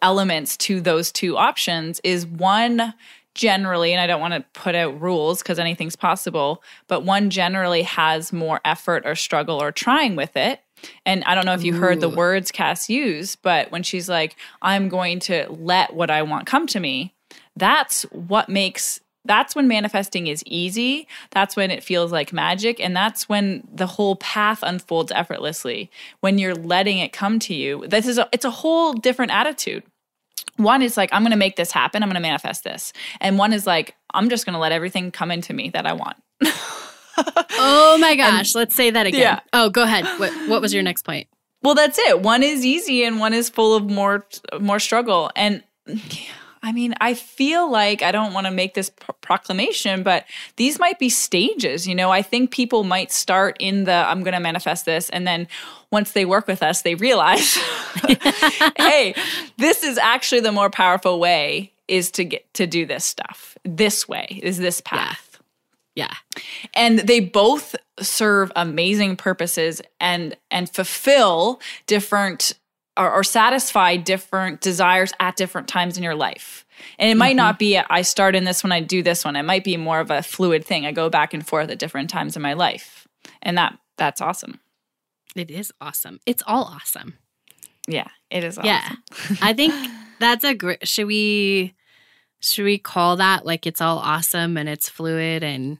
elements 0.00 0.56
to 0.58 0.80
those 0.80 1.10
two 1.12 1.36
options 1.36 2.00
is 2.04 2.26
one 2.26 2.94
generally, 3.34 3.92
and 3.92 4.00
I 4.00 4.06
don't 4.06 4.20
want 4.20 4.34
to 4.34 4.44
put 4.60 4.74
out 4.74 5.00
rules 5.00 5.42
because 5.42 5.58
anything's 5.58 5.96
possible, 5.96 6.62
but 6.86 7.02
one 7.04 7.30
generally 7.30 7.82
has 7.82 8.32
more 8.32 8.60
effort 8.64 9.04
or 9.06 9.14
struggle 9.14 9.60
or 9.62 9.72
trying 9.72 10.16
with 10.16 10.36
it. 10.36 10.60
And 11.06 11.24
I 11.24 11.34
don't 11.34 11.46
know 11.46 11.54
if 11.54 11.62
you 11.64 11.72
heard 11.74 12.00
the 12.00 12.08
words 12.10 12.50
Cass 12.50 12.90
use, 12.90 13.36
but 13.36 13.70
when 13.70 13.82
she's 13.82 14.08
like, 14.08 14.36
I'm 14.60 14.88
going 14.88 15.20
to 15.20 15.46
let 15.48 15.94
what 15.94 16.10
I 16.10 16.22
want 16.22 16.44
come 16.46 16.66
to 16.68 16.80
me, 16.80 17.14
that's 17.56 18.02
what 18.10 18.48
makes 18.50 19.00
that's 19.24 19.54
when 19.54 19.68
manifesting 19.68 20.26
is 20.26 20.42
easy. 20.46 21.06
That's 21.30 21.54
when 21.56 21.70
it 21.70 21.84
feels 21.84 22.10
like 22.12 22.32
magic. 22.32 22.80
And 22.80 22.94
that's 22.96 23.28
when 23.28 23.66
the 23.72 23.86
whole 23.86 24.16
path 24.16 24.60
unfolds 24.62 25.12
effortlessly. 25.12 25.90
When 26.20 26.38
you're 26.38 26.54
letting 26.54 26.98
it 26.98 27.12
come 27.12 27.38
to 27.40 27.54
you. 27.54 27.86
This 27.86 28.06
is 28.06 28.18
a, 28.18 28.28
it's 28.32 28.44
a 28.44 28.50
whole 28.50 28.92
different 28.92 29.32
attitude. 29.32 29.84
One 30.56 30.82
is 30.82 30.96
like, 30.96 31.10
I'm 31.12 31.22
gonna 31.22 31.36
make 31.36 31.56
this 31.56 31.72
happen, 31.72 32.02
I'm 32.02 32.08
gonna 32.08 32.20
manifest 32.20 32.62
this. 32.64 32.92
And 33.20 33.38
one 33.38 33.52
is 33.52 33.66
like, 33.66 33.94
I'm 34.12 34.28
just 34.28 34.44
gonna 34.44 34.58
let 34.58 34.72
everything 34.72 35.10
come 35.10 35.30
into 35.30 35.54
me 35.54 35.70
that 35.70 35.86
I 35.86 35.92
want. 35.92 36.16
Oh 37.64 37.98
my 37.98 38.16
gosh, 38.16 38.54
let's 38.54 38.74
say 38.74 38.90
that 38.90 39.06
again. 39.06 39.20
Yeah. 39.20 39.40
Oh, 39.52 39.70
go 39.70 39.82
ahead. 39.82 40.04
What 40.18 40.32
what 40.48 40.62
was 40.62 40.72
your 40.72 40.82
next 40.82 41.04
point? 41.04 41.28
Well, 41.62 41.74
that's 41.74 41.98
it. 41.98 42.20
One 42.20 42.42
is 42.42 42.64
easy 42.64 43.04
and 43.04 43.20
one 43.20 43.34
is 43.34 43.48
full 43.48 43.74
of 43.74 43.88
more 43.88 44.26
more 44.60 44.80
struggle. 44.80 45.30
And 45.36 45.62
I 46.62 46.70
mean, 46.72 46.94
I 47.00 47.14
feel 47.14 47.70
like 47.70 48.02
I 48.02 48.12
don't 48.12 48.32
want 48.32 48.46
to 48.46 48.52
make 48.52 48.74
this 48.74 48.88
pro- 48.88 49.14
proclamation, 49.20 50.02
but 50.02 50.26
these 50.56 50.78
might 50.78 50.98
be 50.98 51.08
stages. 51.08 51.88
You 51.88 51.94
know, 51.94 52.10
I 52.10 52.22
think 52.22 52.52
people 52.52 52.84
might 52.84 53.10
start 53.10 53.56
in 53.58 53.84
the 53.84 53.92
I'm 53.92 54.22
going 54.22 54.34
to 54.34 54.40
manifest 54.40 54.84
this. 54.84 55.10
And 55.10 55.26
then 55.26 55.48
once 55.90 56.12
they 56.12 56.24
work 56.24 56.46
with 56.46 56.62
us, 56.62 56.82
they 56.82 56.94
realize, 56.94 57.56
hey, 58.76 59.14
this 59.58 59.82
is 59.82 59.98
actually 59.98 60.40
the 60.40 60.52
more 60.52 60.70
powerful 60.70 61.18
way 61.18 61.72
is 61.88 62.10
to 62.12 62.24
get 62.24 62.52
to 62.54 62.66
do 62.66 62.86
this 62.86 63.04
stuff. 63.04 63.58
This 63.64 64.06
way 64.06 64.40
is 64.42 64.58
this 64.58 64.80
path. 64.80 65.32
Yeah. 65.94 66.14
And 66.74 67.00
they 67.00 67.20
both 67.20 67.76
serve 68.00 68.50
amazing 68.56 69.16
purposes 69.16 69.82
and 70.00 70.36
and 70.50 70.70
fulfill 70.70 71.60
different 71.86 72.54
or, 72.96 73.10
or, 73.10 73.24
satisfy 73.24 73.96
different 73.96 74.60
desires 74.60 75.12
at 75.18 75.36
different 75.36 75.68
times 75.68 75.96
in 75.96 76.02
your 76.02 76.14
life. 76.14 76.66
And 76.98 77.10
it 77.10 77.16
might 77.16 77.30
mm-hmm. 77.30 77.36
not 77.36 77.58
be 77.58 77.78
I 77.78 78.02
start 78.02 78.34
in 78.34 78.44
this 78.44 78.62
one, 78.62 78.72
I 78.72 78.80
do 78.80 79.02
this 79.02 79.24
one. 79.24 79.36
It 79.36 79.44
might 79.44 79.64
be 79.64 79.76
more 79.76 80.00
of 80.00 80.10
a 80.10 80.22
fluid 80.22 80.64
thing. 80.64 80.84
I 80.84 80.92
go 80.92 81.08
back 81.08 81.32
and 81.32 81.46
forth 81.46 81.70
at 81.70 81.78
different 81.78 82.10
times 82.10 82.36
in 82.36 82.42
my 82.42 82.52
life. 82.52 83.06
And 83.40 83.56
that 83.56 83.78
that's 83.96 84.20
awesome. 84.20 84.60
It 85.34 85.50
is 85.50 85.72
awesome. 85.80 86.20
It's 86.26 86.42
all 86.46 86.64
awesome. 86.64 87.18
Yeah, 87.88 88.08
it 88.30 88.44
is 88.44 88.58
awesome. 88.58 88.68
Yeah. 88.68 88.94
I 89.40 89.52
think 89.52 89.74
that's 90.20 90.44
a 90.44 90.54
great 90.54 90.86
should 90.86 91.06
we 91.06 91.74
should 92.40 92.64
we 92.64 92.78
call 92.78 93.16
that 93.16 93.46
like 93.46 93.66
it's 93.66 93.80
all 93.80 93.98
awesome 93.98 94.56
and 94.56 94.68
it's 94.68 94.88
fluid 94.88 95.42
and 95.42 95.78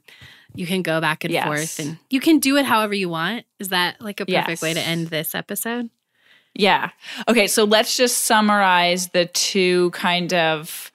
you 0.55 0.65
can 0.65 0.81
go 0.81 1.01
back 1.01 1.23
and 1.23 1.33
yes. 1.33 1.45
forth 1.45 1.79
and 1.79 1.97
you 2.09 2.19
can 2.19 2.39
do 2.39 2.57
it 2.57 2.65
however 2.65 2.93
you 2.93 3.09
want. 3.09 3.45
Is 3.59 3.69
that 3.69 4.01
like 4.01 4.19
a 4.19 4.25
perfect 4.25 4.49
yes. 4.49 4.61
way 4.61 4.73
to 4.73 4.79
end 4.79 5.07
this 5.07 5.35
episode? 5.35 5.89
Yeah. 6.55 6.91
Okay, 7.27 7.47
so 7.47 7.63
let's 7.63 7.97
just 7.97 8.19
summarize 8.19 9.09
the 9.09 9.25
two 9.25 9.89
kind 9.91 10.33
of 10.33 10.91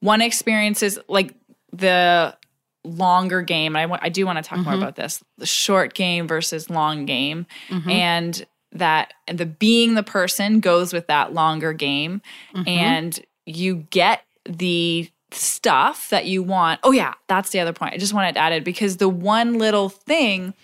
one 0.00 0.20
experience 0.20 0.82
is 0.82 1.00
like 1.08 1.34
the 1.72 2.36
longer 2.84 3.42
game. 3.42 3.76
I, 3.76 3.88
I 4.00 4.08
do 4.08 4.26
want 4.26 4.38
to 4.38 4.42
talk 4.42 4.58
mm-hmm. 4.58 4.70
more 4.70 4.78
about 4.78 4.96
this 4.96 5.24
the 5.38 5.46
short 5.46 5.94
game 5.94 6.28
versus 6.28 6.70
long 6.70 7.06
game. 7.06 7.46
Mm-hmm. 7.68 7.90
And 7.90 8.46
that 8.72 9.14
the 9.32 9.46
being 9.46 9.94
the 9.94 10.02
person 10.02 10.60
goes 10.60 10.92
with 10.92 11.06
that 11.06 11.32
longer 11.32 11.72
game. 11.72 12.20
Mm-hmm. 12.54 12.68
And 12.68 13.20
you 13.46 13.86
get 13.90 14.24
the 14.44 15.08
stuff 15.34 16.08
that 16.10 16.26
you 16.26 16.42
want. 16.42 16.80
Oh, 16.82 16.92
yeah, 16.92 17.14
that's 17.26 17.50
the 17.50 17.60
other 17.60 17.72
point. 17.72 17.94
I 17.94 17.98
just 17.98 18.14
wanted 18.14 18.34
to 18.34 18.40
add 18.40 18.52
it 18.52 18.64
because 18.64 18.96
the 18.98 19.08
one 19.08 19.58
little 19.58 19.88
thing 19.88 20.54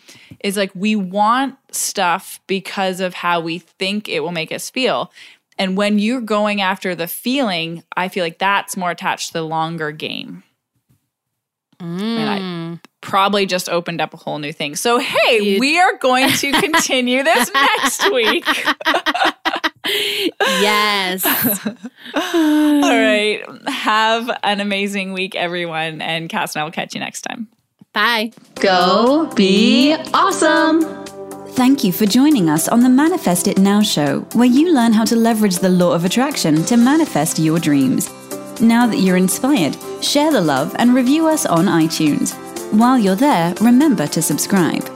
is 0.41 0.57
like 0.57 0.71
we 0.75 0.97
want 0.97 1.57
stuff 1.73 2.41
because 2.47 3.01
of 3.01 3.15
how 3.15 3.41
we 3.41 3.59
think 3.59 4.09
it 4.09 4.21
will 4.21 4.33
make 4.33 4.53
us 4.53 4.71
feel. 4.71 5.13
And 5.59 5.77
when 5.77 5.99
you're 5.99 6.23
going 6.23 6.63
after 6.63 6.95
the 6.95 7.07
feeling, 7.07 7.83
I 7.97 8.09
feel 8.09 8.25
like 8.25 8.39
that's 8.39 8.77
more 8.77 8.91
attached 8.91 9.29
to 9.29 9.33
the 9.35 9.43
longer 9.43 9.93
game. 9.93 10.43
Mm. 11.79 12.01
And 12.01 12.31
I 12.31 12.39
mm. 12.39 12.81
probably 13.01 13.47
just 13.47 13.69
opened 13.69 14.01
up 14.01 14.15
a 14.15 14.17
whole 14.17 14.39
new 14.39 14.53
thing. 14.53 14.77
So, 14.77 14.99
hey, 14.99 15.41
you- 15.41 15.61
we 15.61 15.79
are 15.79 15.97
going 15.99 16.31
to 16.31 16.53
continue 16.61 17.23
this 17.23 17.51
next 17.53 18.11
week. 18.13 18.47
yes. 20.39 21.25
All 22.15 22.81
right. 22.83 23.43
Have 23.69 24.31
an 24.43 24.61
amazing 24.61 25.13
week, 25.13 25.35
everyone. 25.35 26.01
And 26.01 26.29
Cass 26.29 26.55
and 26.55 26.61
I 26.61 26.65
will 26.65 26.73
catch 26.73 26.95
you 26.95 27.01
next 27.01 27.23
time. 27.23 27.49
Bye. 27.93 28.33
Go 28.57 29.27
be 29.35 29.95
awesome. 30.15 30.83
Thank 31.55 31.83
you 31.83 31.93
for 31.93 32.07
joining 32.07 32.49
us 32.49 32.69
on 32.69 32.81
the 32.81 32.89
Manifest 32.89 33.49
It 33.49 33.59
Now 33.59 33.83
show, 33.83 34.21
where 34.35 34.47
you 34.47 34.73
learn 34.73 34.93
how 34.93 35.05
to 35.05 35.17
leverage 35.17 35.57
the 35.57 35.69
law 35.69 35.93
of 35.93 36.05
attraction 36.05 36.65
to 36.65 36.77
manifest 36.77 37.39
your 37.39 37.59
dreams. 37.59 38.09
Now 38.61 38.87
that 38.87 38.99
you're 38.99 39.17
inspired, 39.17 39.77
share 40.03 40.31
the 40.31 40.41
love 40.41 40.75
and 40.79 40.95
review 40.95 41.27
us 41.27 41.47
on 41.47 41.67
iTunes. 41.67 42.35
While 42.73 42.99
you're 42.99 43.17
there, 43.17 43.53
remember 43.61 44.07
to 44.07 44.23
subscribe. 44.23 44.89